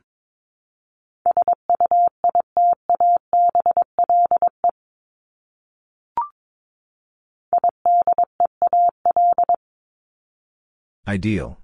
Ideal. 11.07 11.57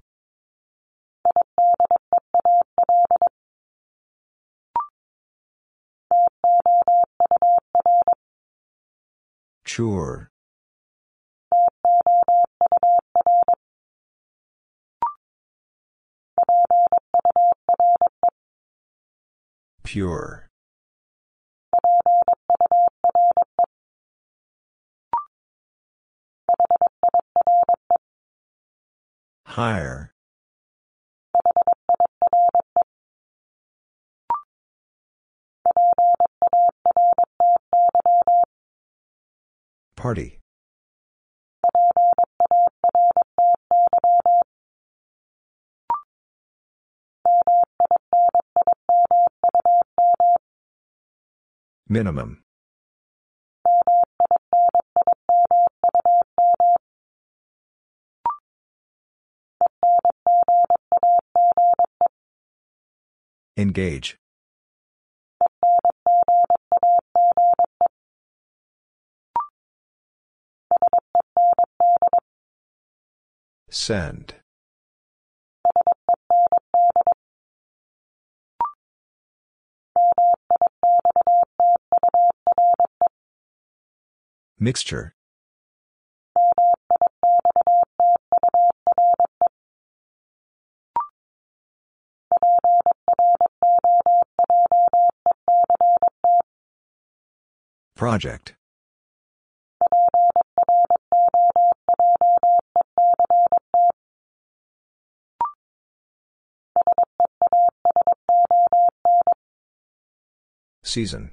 Sure. 9.66 10.30
Pure. 19.92 20.48
Higher. 29.44 30.14
Party. 39.94 40.40
Minimum. 51.92 52.42
Engage. 63.58 64.16
Send. 73.68 74.36
Mixture. 84.58 85.12
Project. 97.96 98.54
Season. 110.84 111.32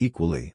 Equally. 0.00 0.52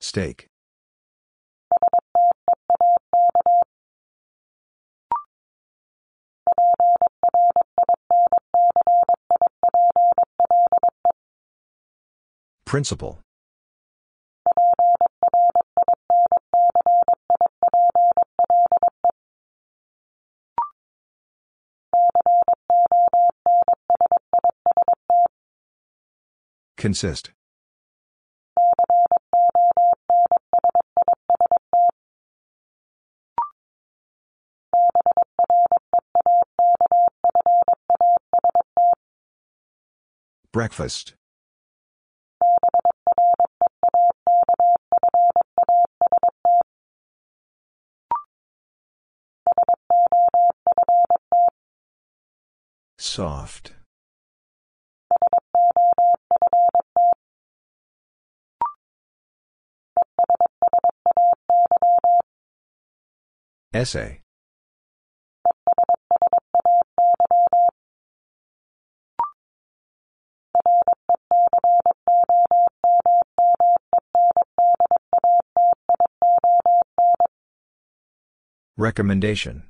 Steak. 0.00 0.48
Principle. 12.68 13.18
Consist. 26.76 27.30
Breakfast. 40.52 41.17
Soft. 53.08 53.72
Essay. 63.72 64.20
Recommendation. 78.76 79.64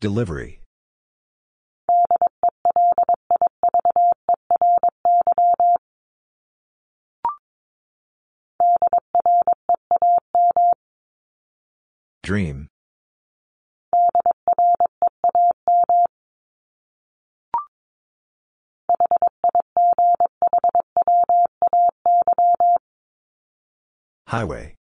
Delivery. 0.00 0.60
Dream. 12.22 12.68
Highway. 24.28 24.79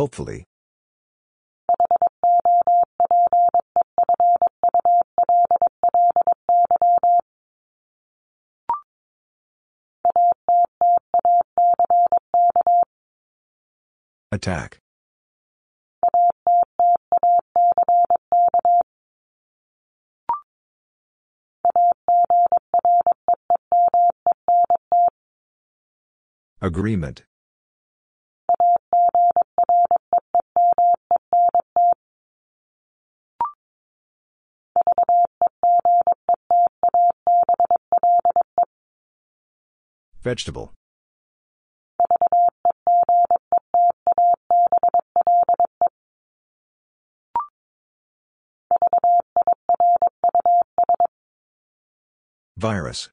Hopefully. 0.00 0.46
Attack. 14.32 14.78
Agreement. 26.62 27.24
Vegetable. 40.22 40.72
Virus. 52.58 53.08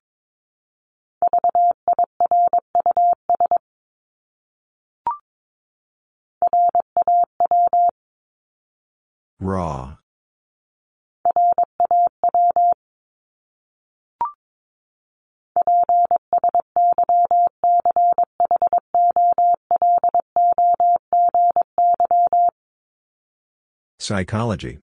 Raw. 9.39 9.97
Psychology. 24.07 24.79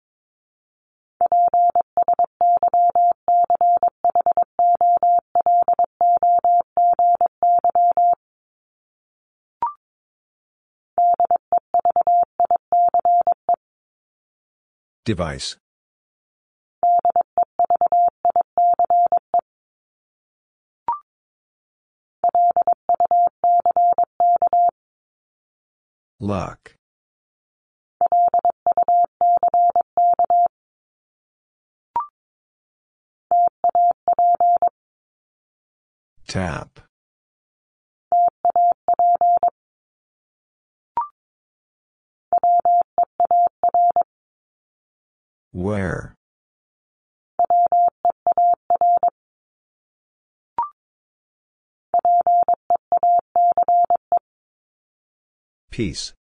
Device. 15.06 15.56
Luck. 26.20 26.76
Tap. 36.34 36.80
Where? 45.52 46.16
Peace. 55.70 56.14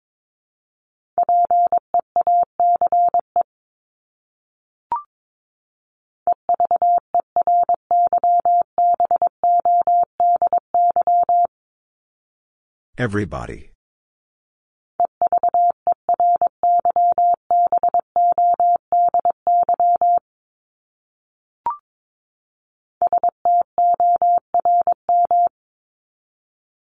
Everybody. 13.02 13.72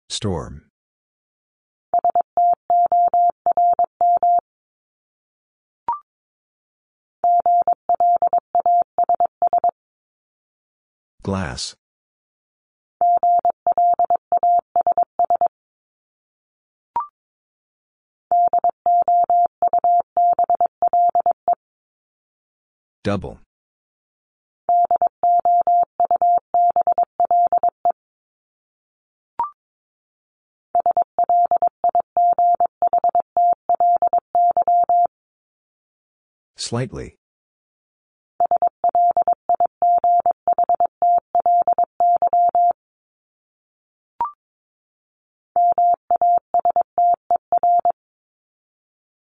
Storm. 0.08 0.62
Glass. 11.24 11.74
Double. 23.04 23.38
Slightly. 36.56 37.18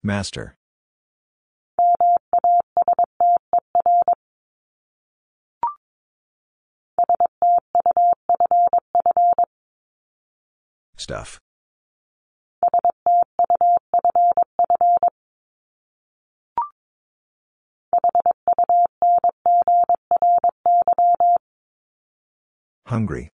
Master. 0.04 0.56
Stuff. 11.06 11.40
Hungry. 22.88 23.30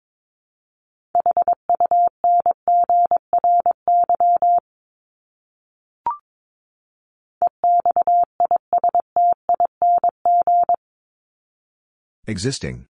Existing. 12.29 12.87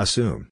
Assume. 0.00 0.48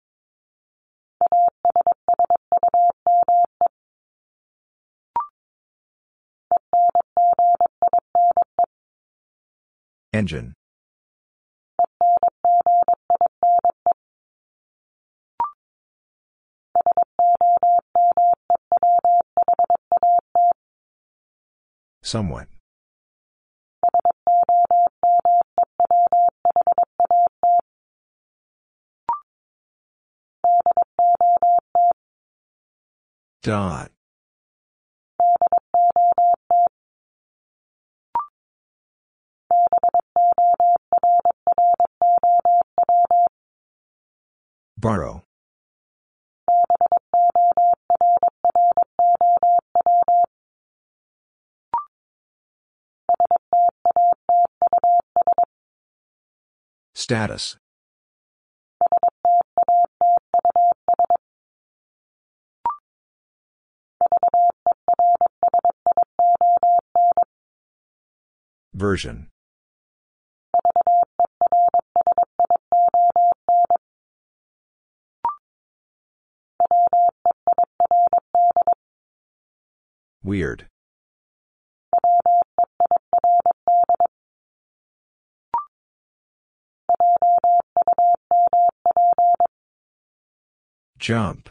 Engine. 10.13 10.53
Somewhat. 22.03 22.49
Dot. 33.43 33.93
Borrow. 44.77 45.23
Status. 56.95 57.57
Version. 68.79 69.27
Weird. 80.23 80.67
Jump. 91.01 91.51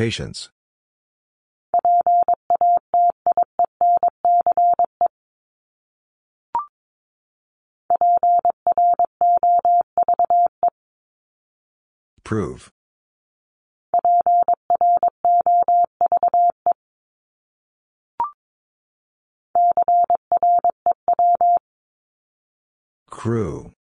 Patience. 0.00 0.48
Prove. 12.24 12.72
Crew. 23.10 23.74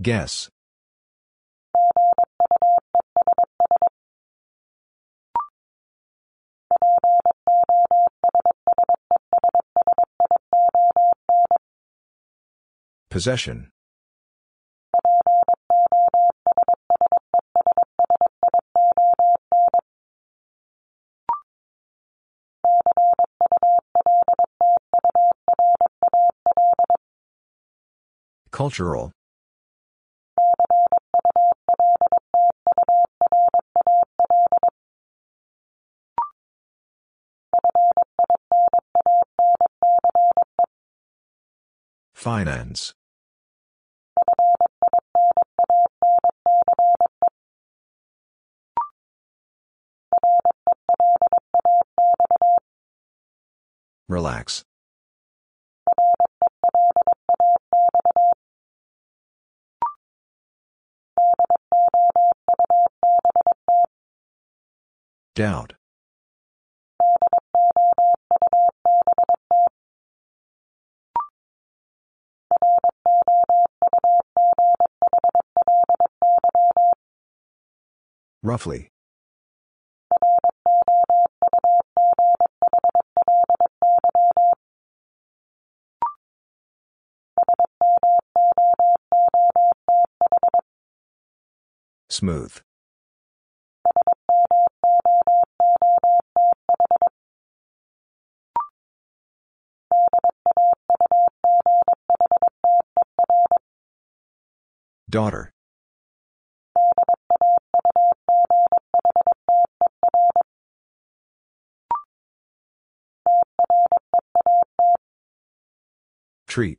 Guess. 0.00 0.48
Possession. 13.10 13.70
Cultural. 28.52 29.10
Finance. 42.14 42.92
Relax. 54.08 54.62
Doubt. 65.34 65.72
Roughly. 78.42 78.91
Smooth. 92.22 92.60
Daughter. 105.10 105.50
Treat. 116.46 116.78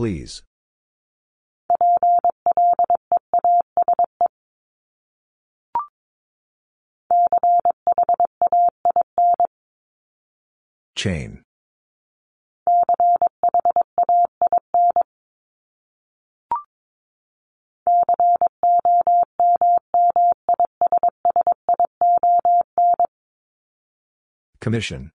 Please. 0.00 0.42
Chain. 10.96 11.42
Commission. 24.62 25.12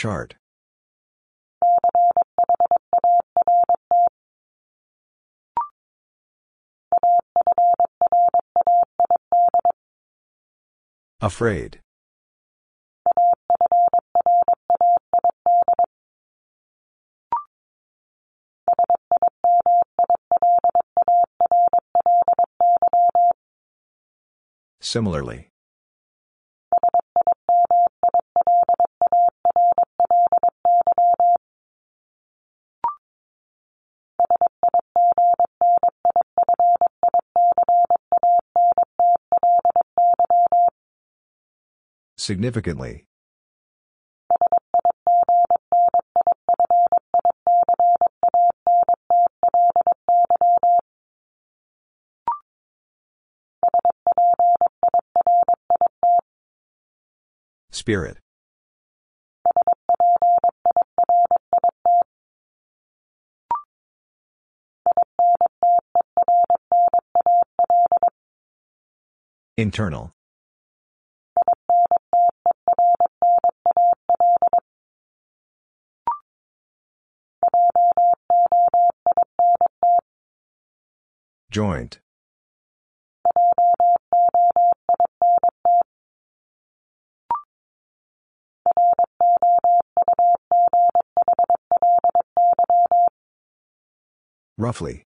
Chart. 0.00 0.34
Afraid. 11.20 11.82
Similarly. 24.80 25.49
Significantly. 42.30 43.06
Spirit. 57.72 58.18
Internal. 69.56 70.12
Joint. 81.50 81.98
Roughly. 94.56 95.02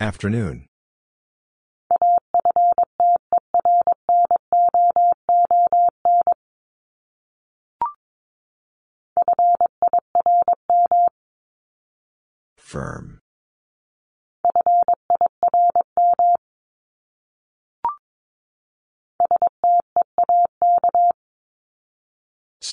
Afternoon. 0.00 0.66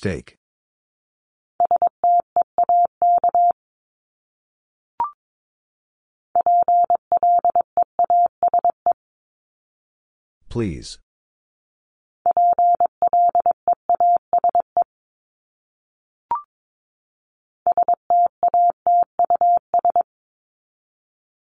Steak. 0.02 0.38
Please. 10.48 10.98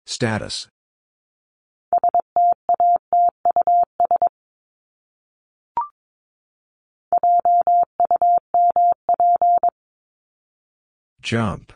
Status. 0.06 0.68
Jump. 11.24 11.72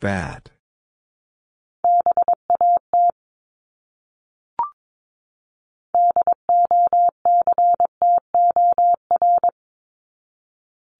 Bat. 0.00 0.48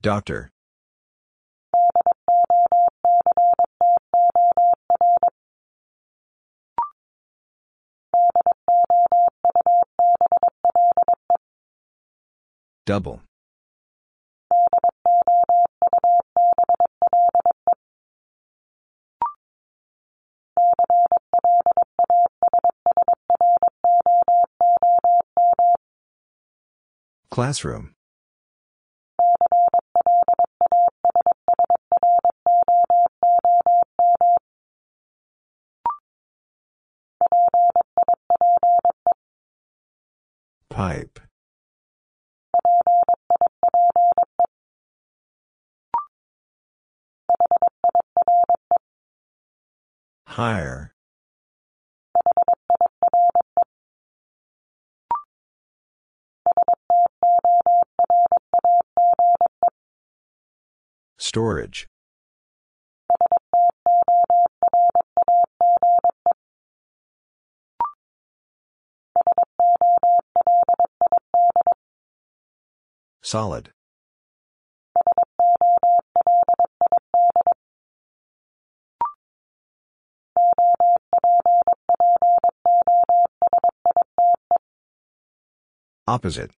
Doctor. 0.03 0.52
Double. 12.85 13.23
Classroom. 27.31 27.95
Higher. 50.33 50.95
Storage. 61.19 61.87
Solid. 73.21 73.75
Opposite. 86.13 86.51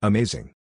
Amazing. 0.00 0.54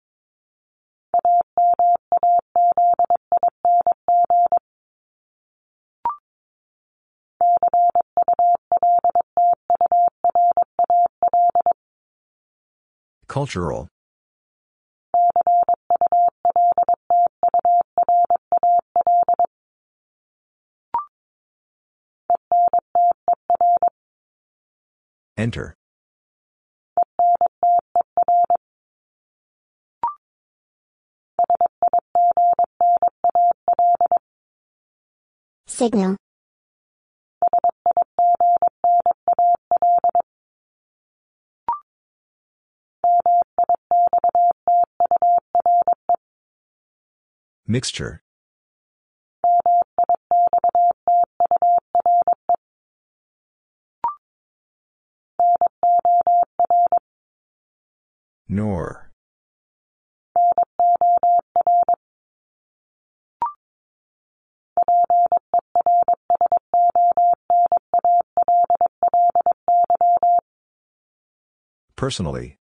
Cultural. 13.28 13.90
Enter. 25.36 25.74
Signal. 35.66 36.16
Mixture. 47.66 48.22
Nor. 58.48 59.10
Personally. 71.96 72.58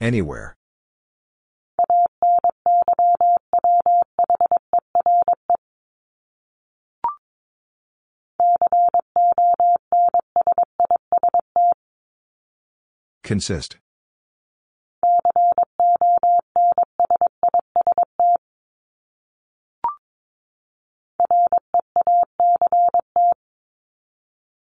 Anywhere. 0.00 0.56
Consist. 13.32 13.78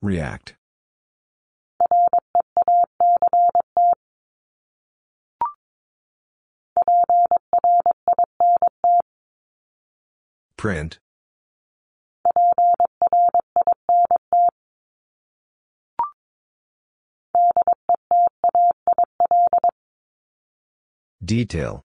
React. 0.02 0.54
Print. 10.58 11.01
Detail. 21.24 21.84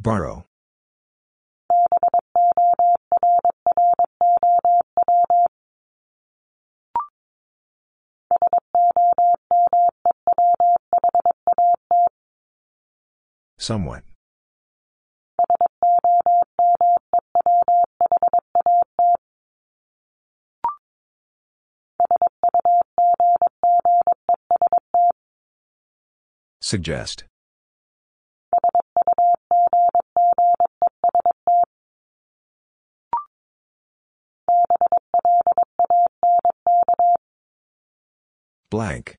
Borrow. 0.00 0.46
Somewhat. 13.58 14.02
Suggest. 26.68 27.24
Blank. 38.70 39.16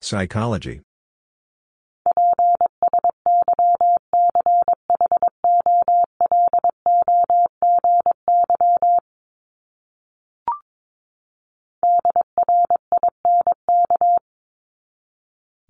Psychology. 0.00 0.83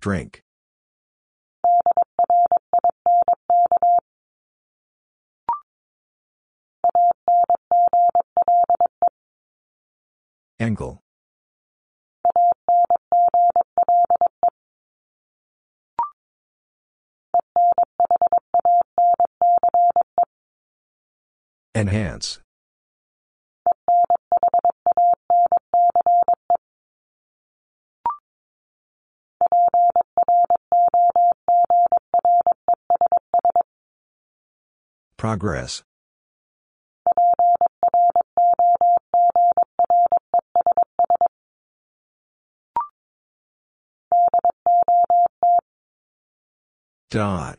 Drink. 0.05 0.43
Angle. 10.61 11.01
Enhance. 21.75 22.44
Progress. 35.25 35.83
Dot. 47.11 47.59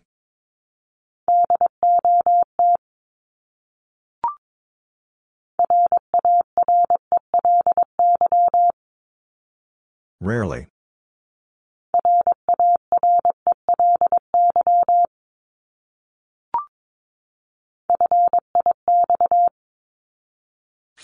Rarely. 10.22 10.68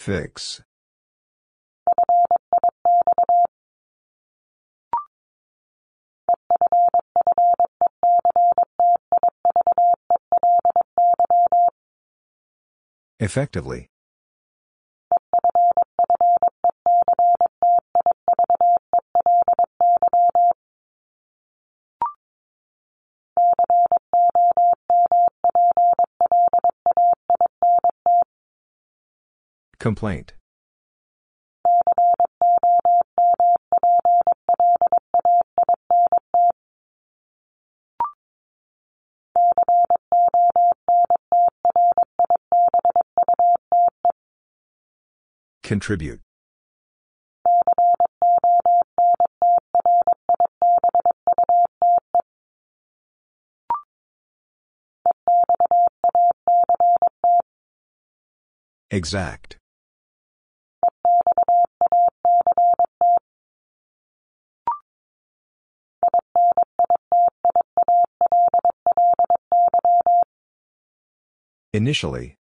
Fix. 0.01 0.63
Effectively. 13.19 13.90
Complaint. 29.81 30.33
Contribute. 45.63 46.19
Exact. 58.91 59.60
Initially. 71.73 72.37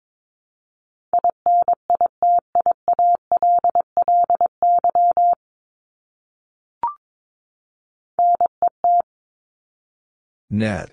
Net. 10.51 10.90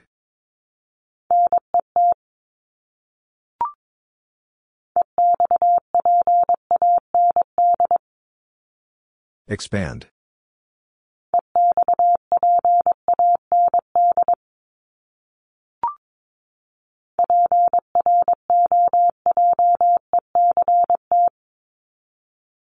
Expand. 9.49 10.07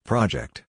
Project. 0.06 0.64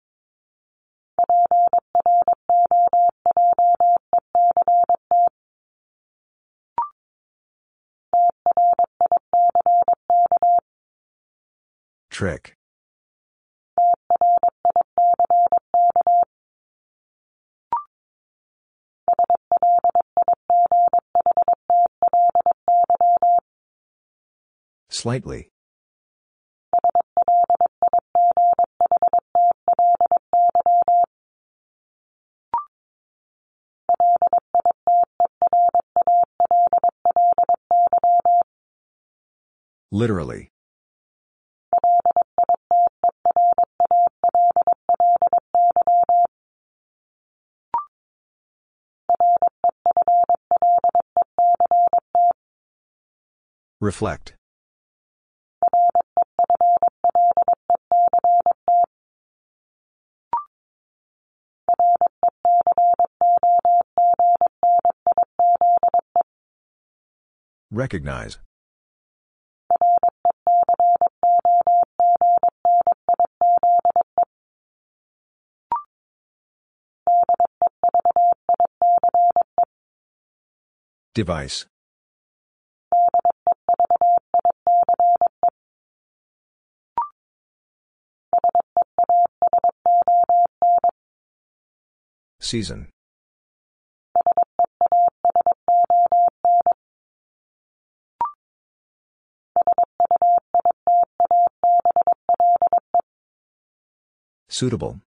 Trick. 12.09 12.57
Slightly. 24.89 25.50
Literally. 39.93 40.51
Reflect. 53.81 54.35
Recognize. 67.71 68.37
Device. 81.13 81.65
Season. 92.39 92.89
Suitable. 104.47 104.99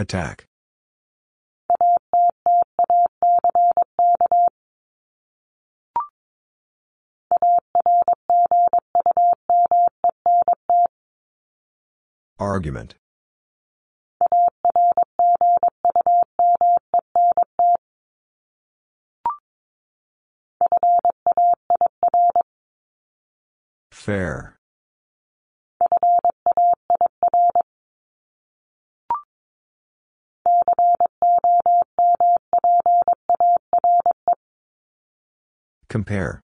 Attack. 0.00 0.46
Argument. 12.38 12.94
Fair. 23.90 24.57
Compare. 35.98 36.40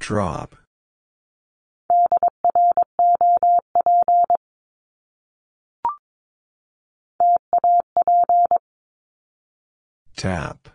Drop. 0.00 0.56
Tap. 10.16 10.71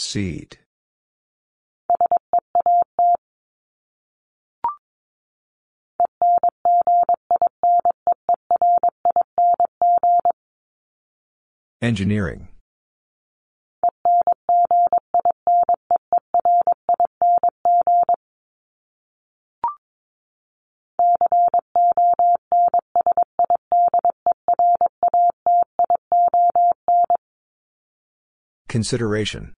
Seat. 0.00 0.56
Engineering. 11.82 12.48
Consideration. 28.68 29.52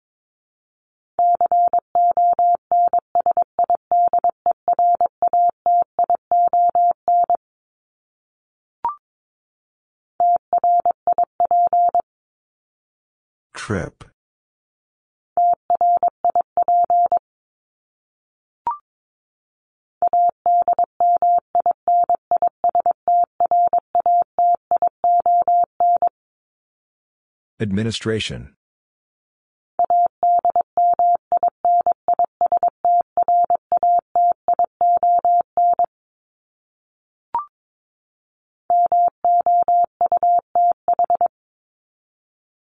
Trip. 13.71 14.03
Administration. 27.61 28.57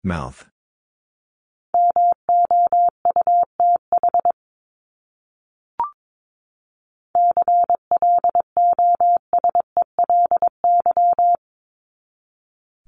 Mouth. 0.03 0.47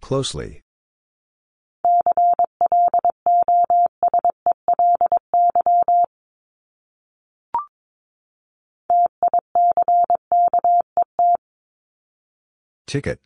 Closely. 0.09 0.63
Ticket. 12.87 13.19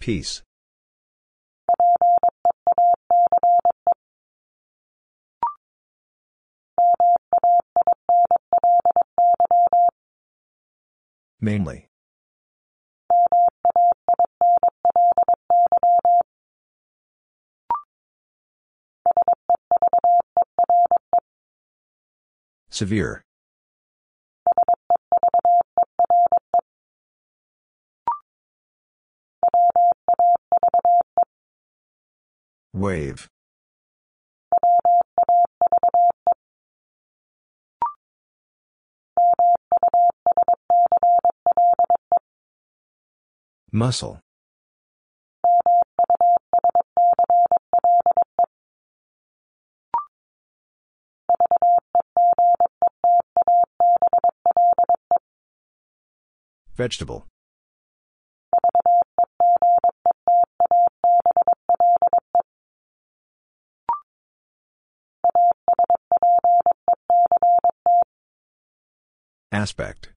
Peace. 0.00 0.42
Mainly. 11.40 11.88
Severe. 22.68 23.24
Wave. 32.72 33.28
Muscle. 43.72 44.20
Vegetable. 56.74 57.26
Aspect. 69.52 70.09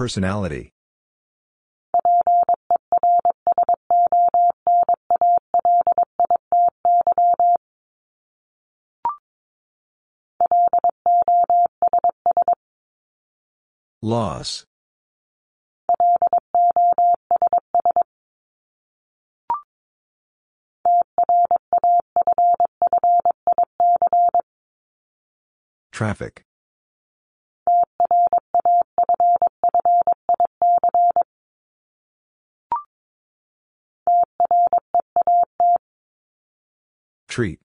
Personality. 0.00 0.72
Loss. 14.00 14.64
Traffic. 25.92 26.46
Treat. 37.30 37.60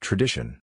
Tradition. 0.00 0.60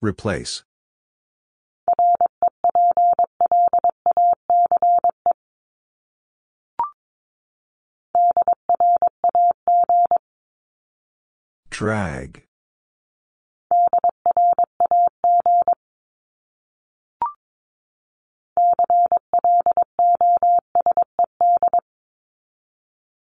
Replace. 0.00 0.64
Drag. 11.74 12.44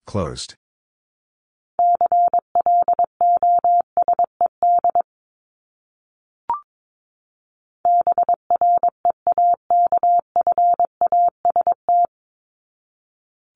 Closed. 0.06 0.54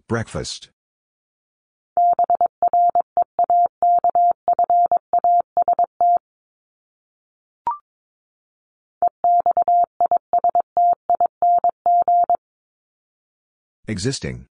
Breakfast. 0.06 0.68
Existing. 13.88 14.46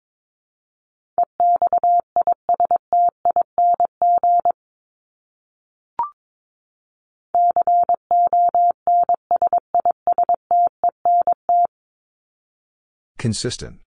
Consistent. 13.19 13.81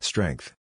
Strength. 0.00 0.54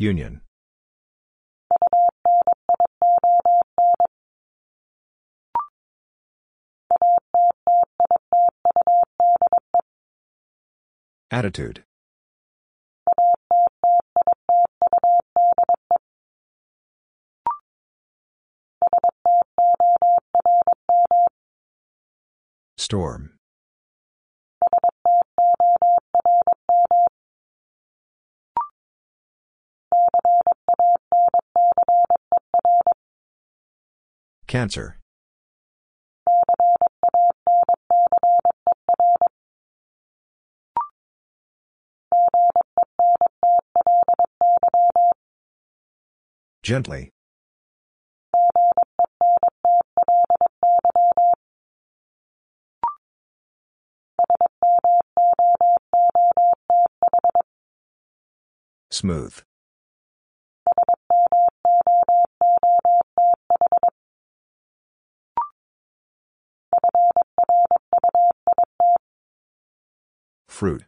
Union. 0.00 0.40
Attitude. 11.30 11.84
Storm. 22.78 23.39
Cancer. 34.50 34.98
Gently. 46.64 47.10
Smooth. 58.90 59.42
Fruit. 70.60 70.84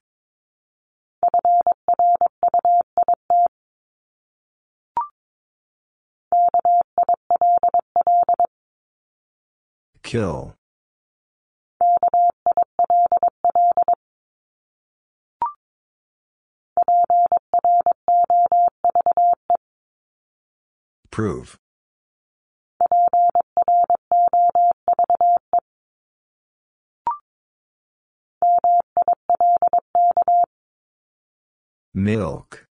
Kill. 10.02 10.54
Prove. 21.10 21.58
Milk. 31.94 32.66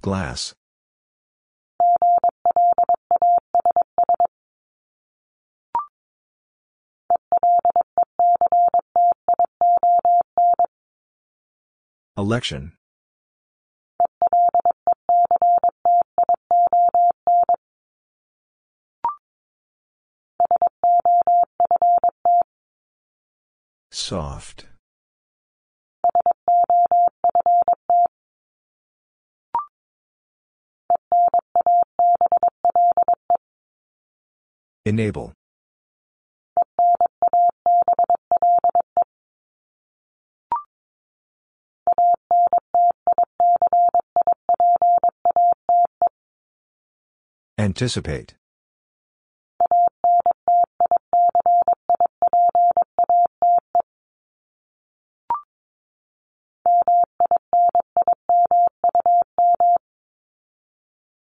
Glass. 0.00 0.54
Election. 12.16 12.77
Soft. 23.98 24.64
Enable. 34.86 35.32
Anticipate. 47.58 48.34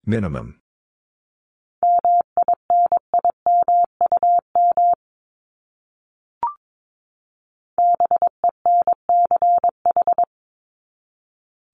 Minimum. 0.08 0.60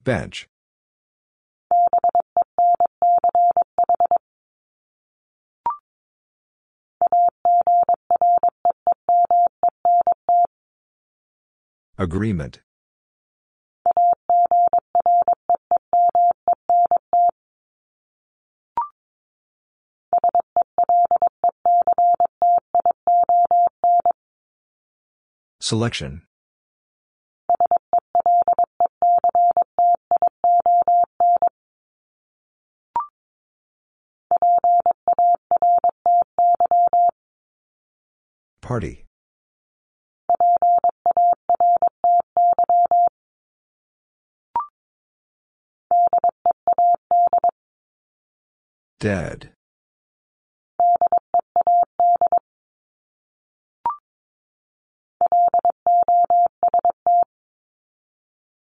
Bench. 0.04 0.48
Agreement. 11.98 12.62
Selection. 25.62 26.24
Party. 38.62 39.06
Dead. 49.00 49.52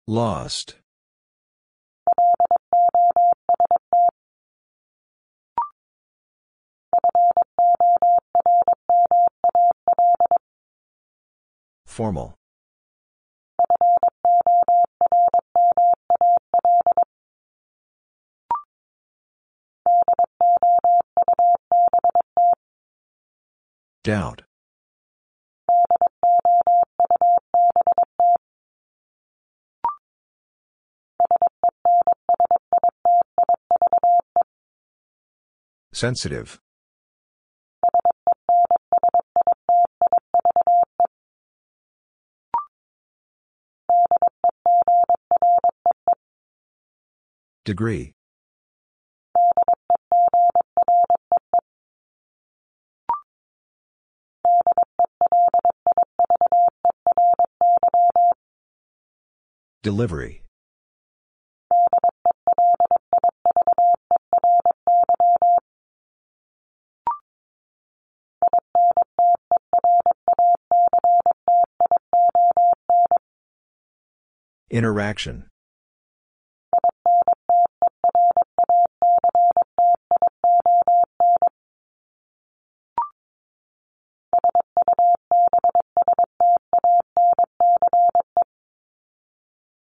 Lost. 0.08 0.76
Formal. 11.86 12.34
Doubt. 24.04 24.45
Sensitive. 35.96 36.60
Degree. 47.64 48.12
Delivery. 59.82 60.45
Interaction. 74.68 75.46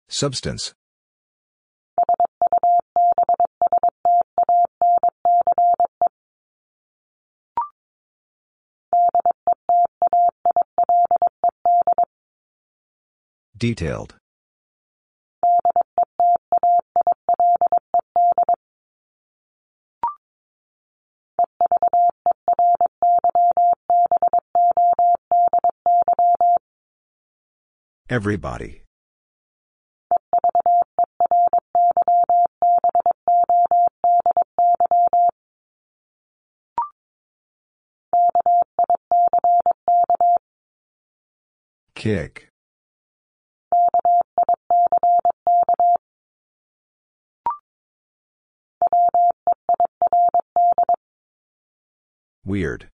Substance. 0.10 0.74
Detailed. 13.58 14.21
Everybody. 28.12 28.82
Kick. 41.96 42.50
Weird. 52.44 52.91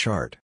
Chart. 0.00 0.38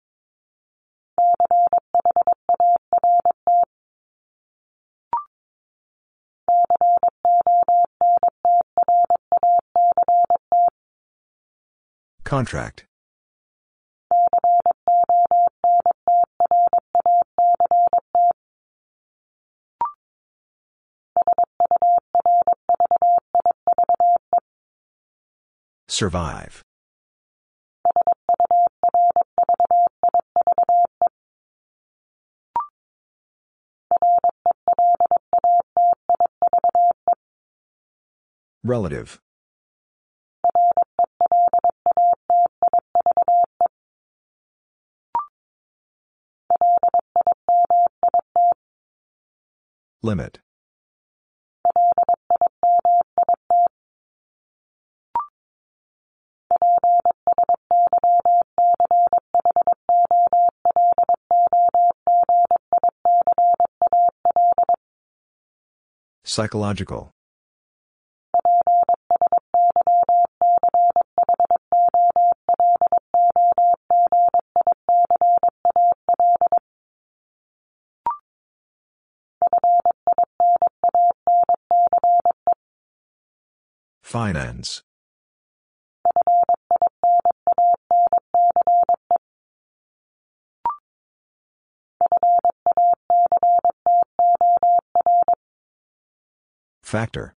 Contract. 12.24 12.86
Survive. 25.86 26.63
Relative. 38.64 39.20
Limit. 50.02 50.38
Psychological. 66.24 67.13
Finance 84.14 84.84
Factor. 96.80 97.34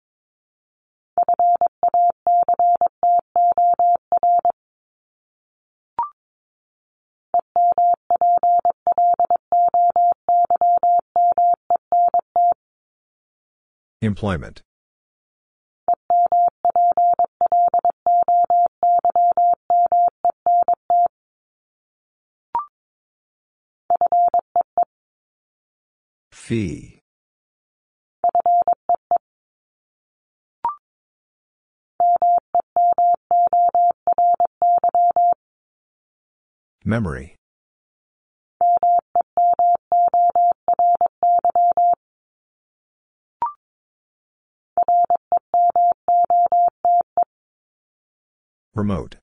Employment. 14.01 14.61
Fee. 26.45 26.99
Memory. 36.83 37.35
Remote. 48.75 49.15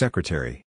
Secretary. 0.00 0.64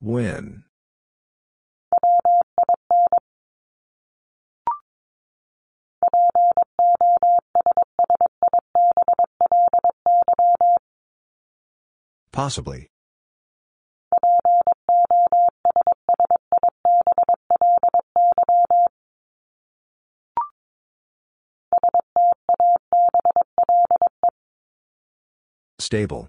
Win. 0.00 0.64
Possibly. 12.32 12.91
Stable. 25.82 26.28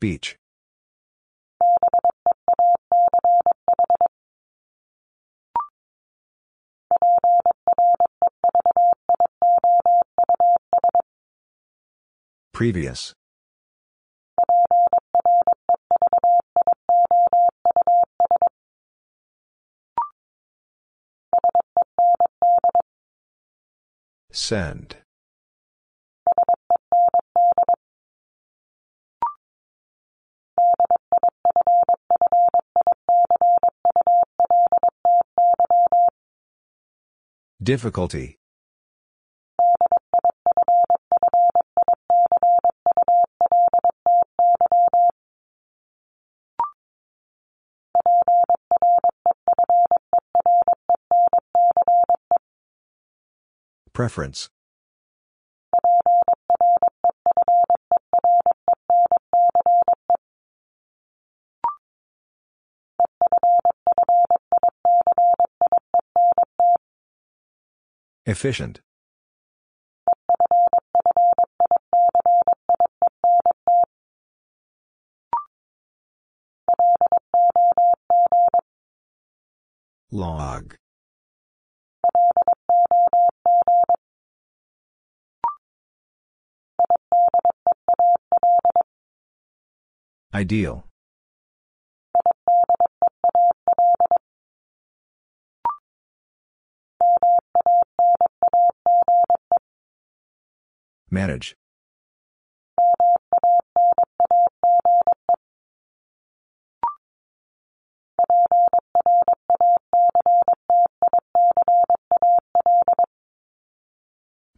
Beach. 0.00 0.36
Previous. 12.54 13.17
Send. 24.38 24.96
Difficulty. 37.60 38.37
Preference. 53.98 54.48
Efficient. 68.24 68.78
Log. 80.12 80.77
Ideal. 90.38 90.84
Manage. 101.10 101.56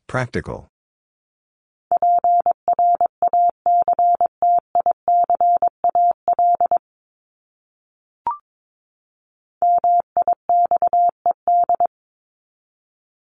Practical. 0.07 0.70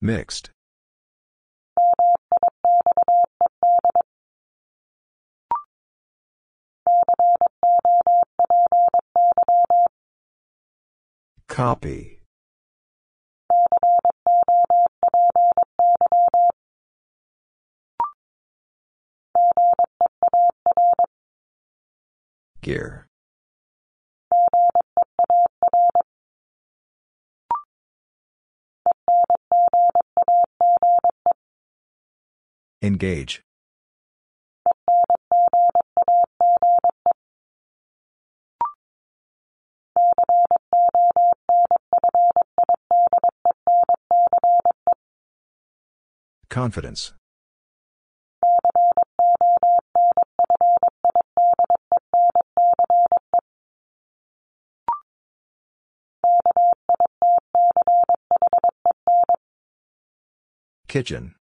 Mixed. 0.05 0.51
Copy. 11.49 12.21
Gear. 22.61 23.07
Engage. 32.85 33.41
Confidence. 46.51 47.15
Kitchen. 60.87 61.35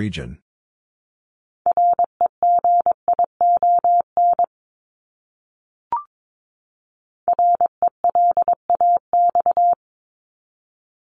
Region. 0.00 0.38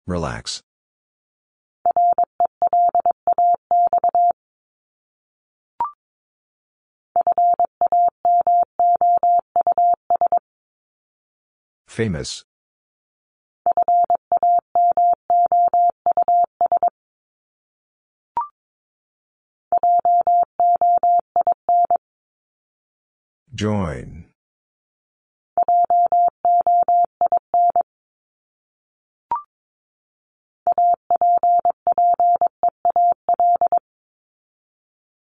Relax. 0.06 0.62
Famous. 11.88 12.44
Join. 23.56 24.26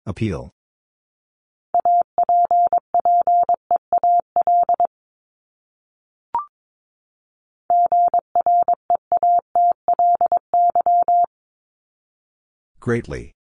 Appeal. 0.06 0.52
Greatly. 12.80 13.36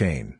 Chain. 0.00 0.38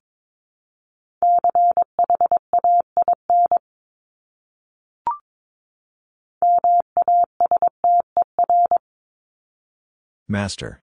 Master. 10.27 10.81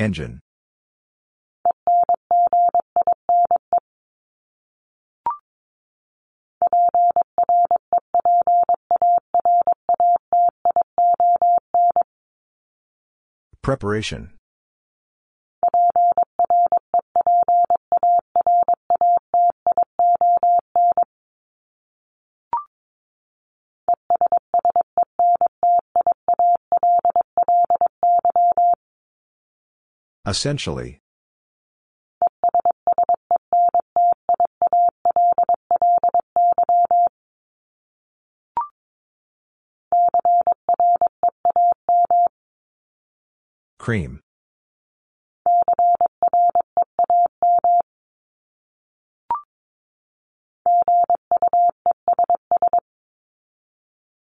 Engine. 0.00 0.43
Preparation. 13.64 14.30
Essentially. 30.26 31.00
Cream. 43.84 44.18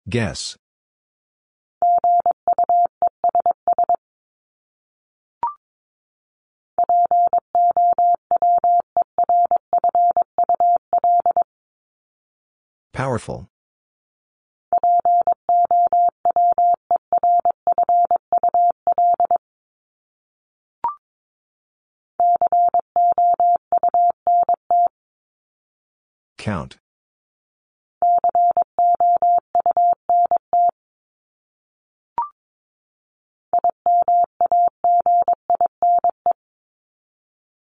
Guess. 0.09 0.57
Powerful. 12.93 13.52
Count. 26.43 26.77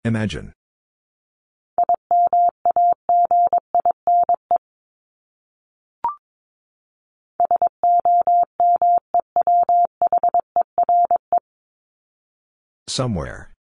Imagine. 0.04 0.52
Somewhere. 12.88 13.55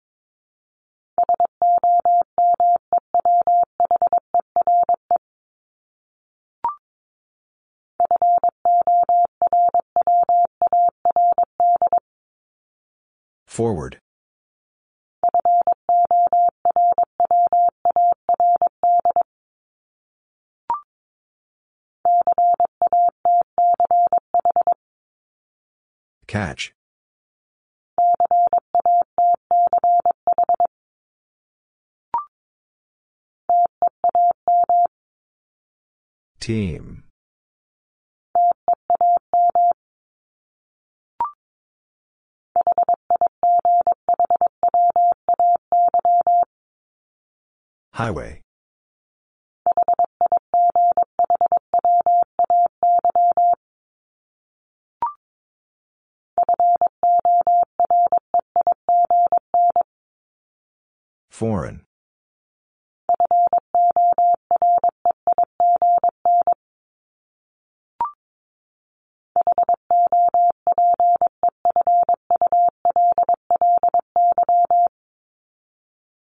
Forward. 13.56 14.01
Catch. 26.27 26.74
Team. 36.42 37.06
Highway. 47.95 48.41
Foreign. 61.30 61.85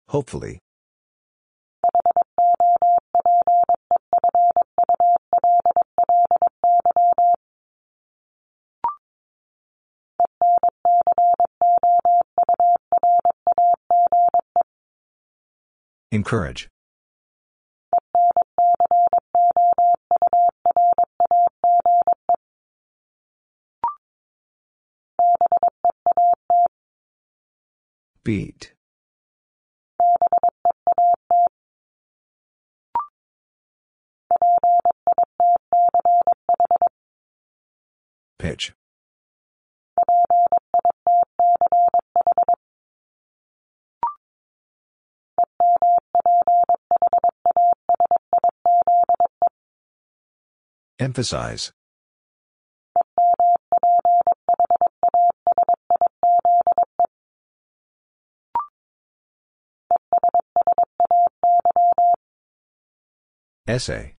Hopefully. 0.09 0.64
Encourage. 16.15 16.69
Beat. 28.23 28.74
Emphasize. 51.05 51.71
Essay. 63.67 64.15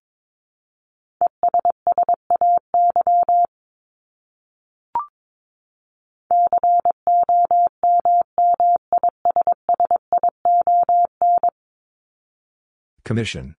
Commission. 13.03 13.55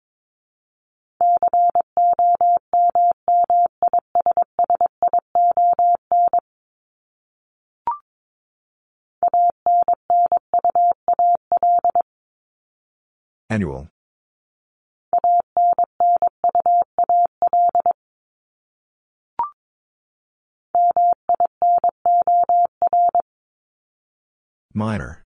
Minor. 24.78 25.24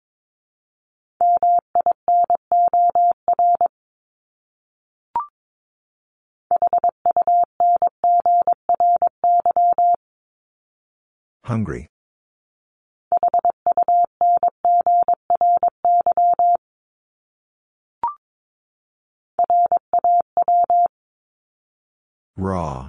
Hungry. 11.44 11.86
Raw. 22.39 22.82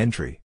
Entry. 0.00 0.40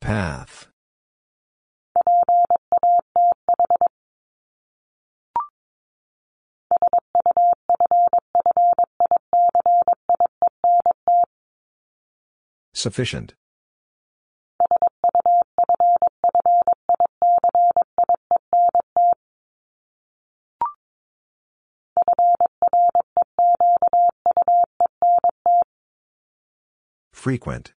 Path. 0.00 0.68
Sufficient. 12.72 13.34
Frequent. 27.26 27.72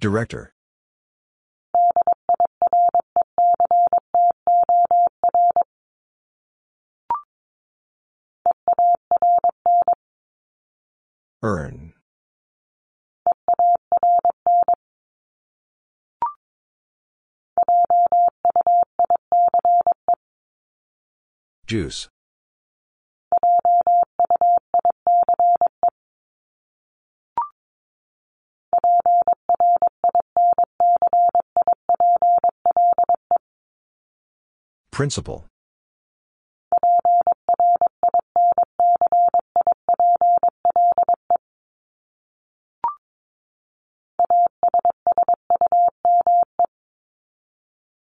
Director. 0.00 0.54
Earn. 11.42 11.89
Juice. 21.70 22.08
Principle. 34.90 35.46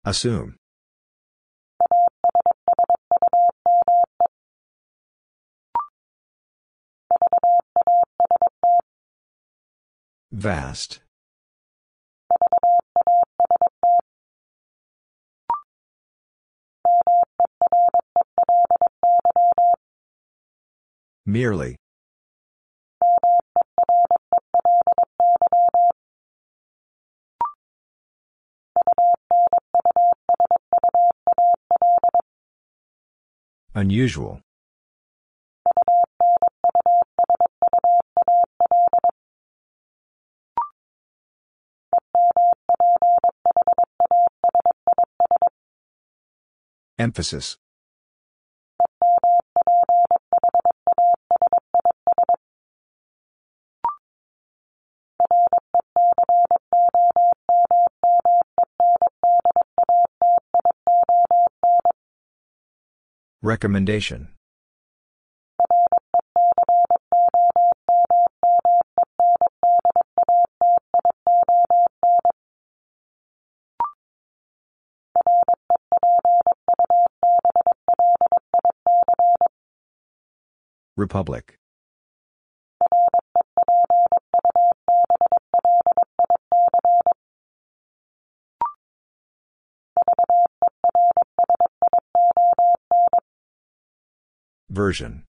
Assume. 0.06 0.59
Vast. 10.40 11.02
Merely. 21.26 21.76
Unusual. 33.76 34.40
Emphasis. 47.00 47.58
Recommendation. 63.42 64.28
Republic. 81.00 81.58
Version. 94.70 95.24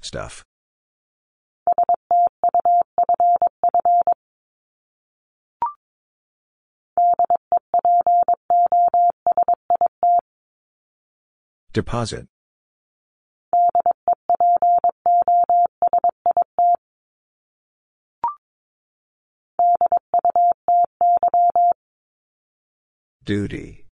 Stuff. 0.00 0.45
Deposit. 11.76 12.26
Duty. 23.26 23.84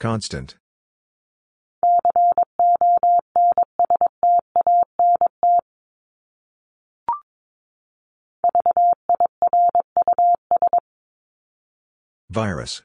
Constant. 0.00 0.56
Virus. 12.34 12.82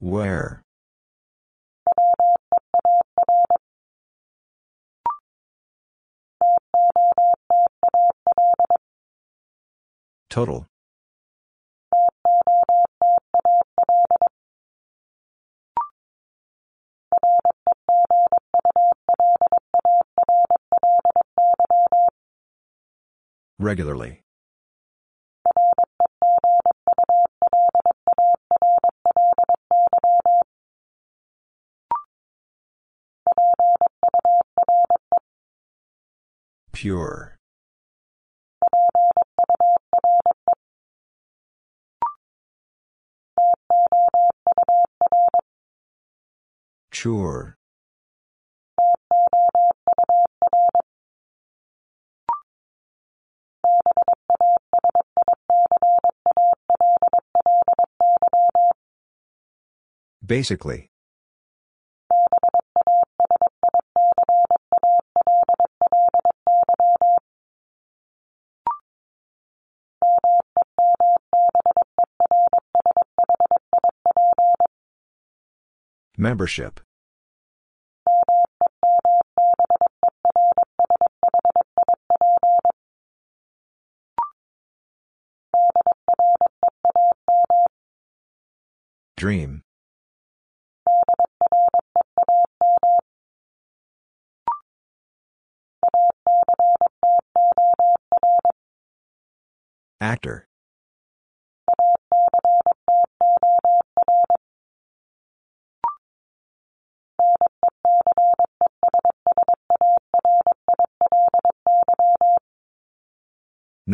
Where? 0.00 0.62
Total. 10.28 10.66
Regularly. 23.58 24.22
Pure. 36.72 37.36
Sure. 46.92 47.55
Basically. 60.26 60.90
Membership. 76.18 76.85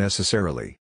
Necessarily. 0.03 0.81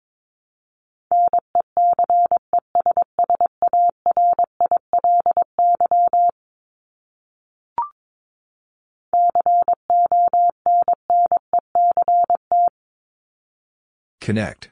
Connect. 14.19 14.71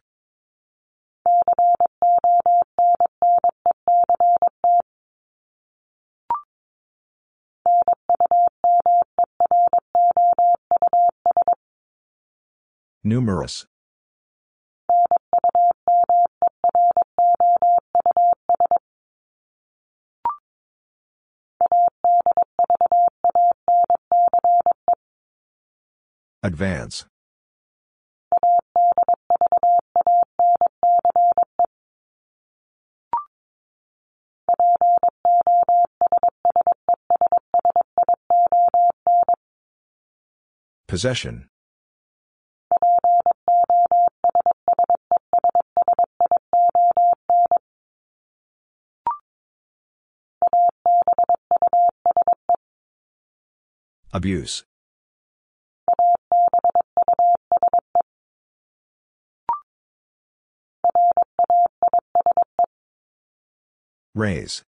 Numerous. 13.04 13.68
Advance. 26.44 27.06
Possession. 40.88 41.48
Abuse. 54.12 54.66
Raise. 64.14 64.64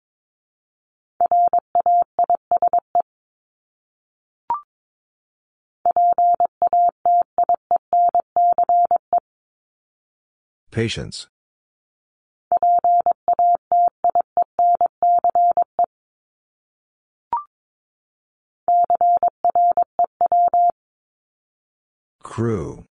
Patience. 10.72 11.28
Crew. 22.24 22.86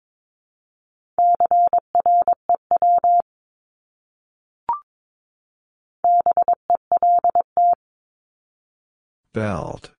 Belt. 9.32 9.92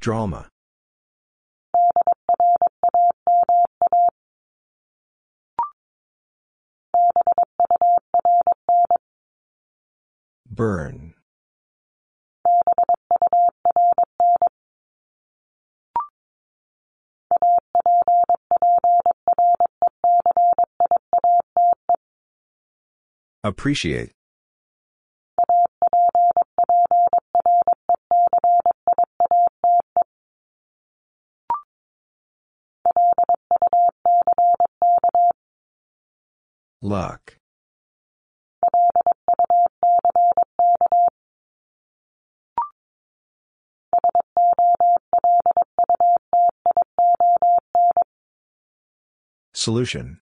Drama. 0.00 0.48
Burn. 10.46 11.14
Appreciate. 23.44 24.10
Luck. 36.80 37.36
Solution. 49.52 50.20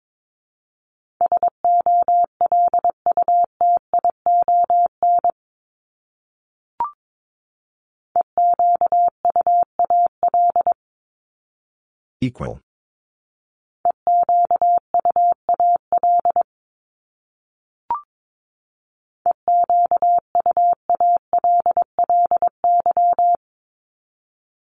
Equal. 12.22 12.60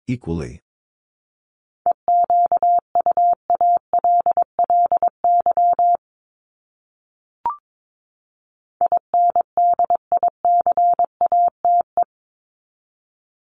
Equally. 0.07 0.61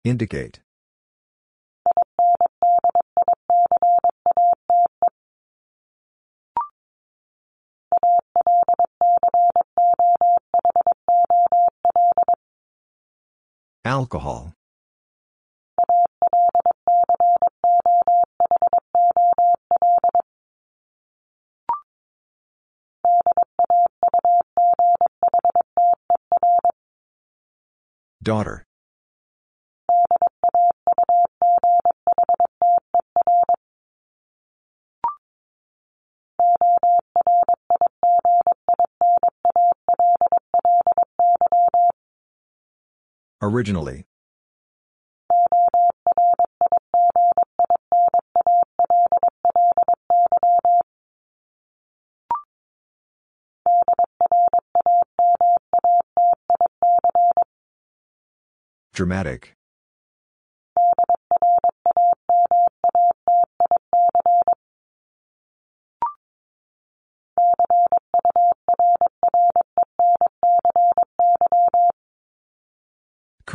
Indicate. 0.04 0.65
Alcohol. 13.96 14.52
Daughter. 28.22 28.65
Originally. 43.56 44.06
Dramatic. 58.92 59.55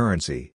Currency. 0.00 0.54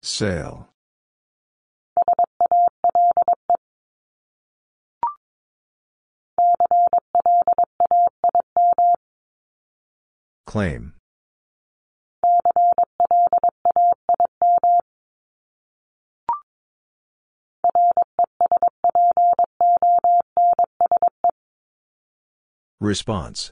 Sale. 0.00 0.68
Claim. 10.46 10.94
Response. 22.82 23.51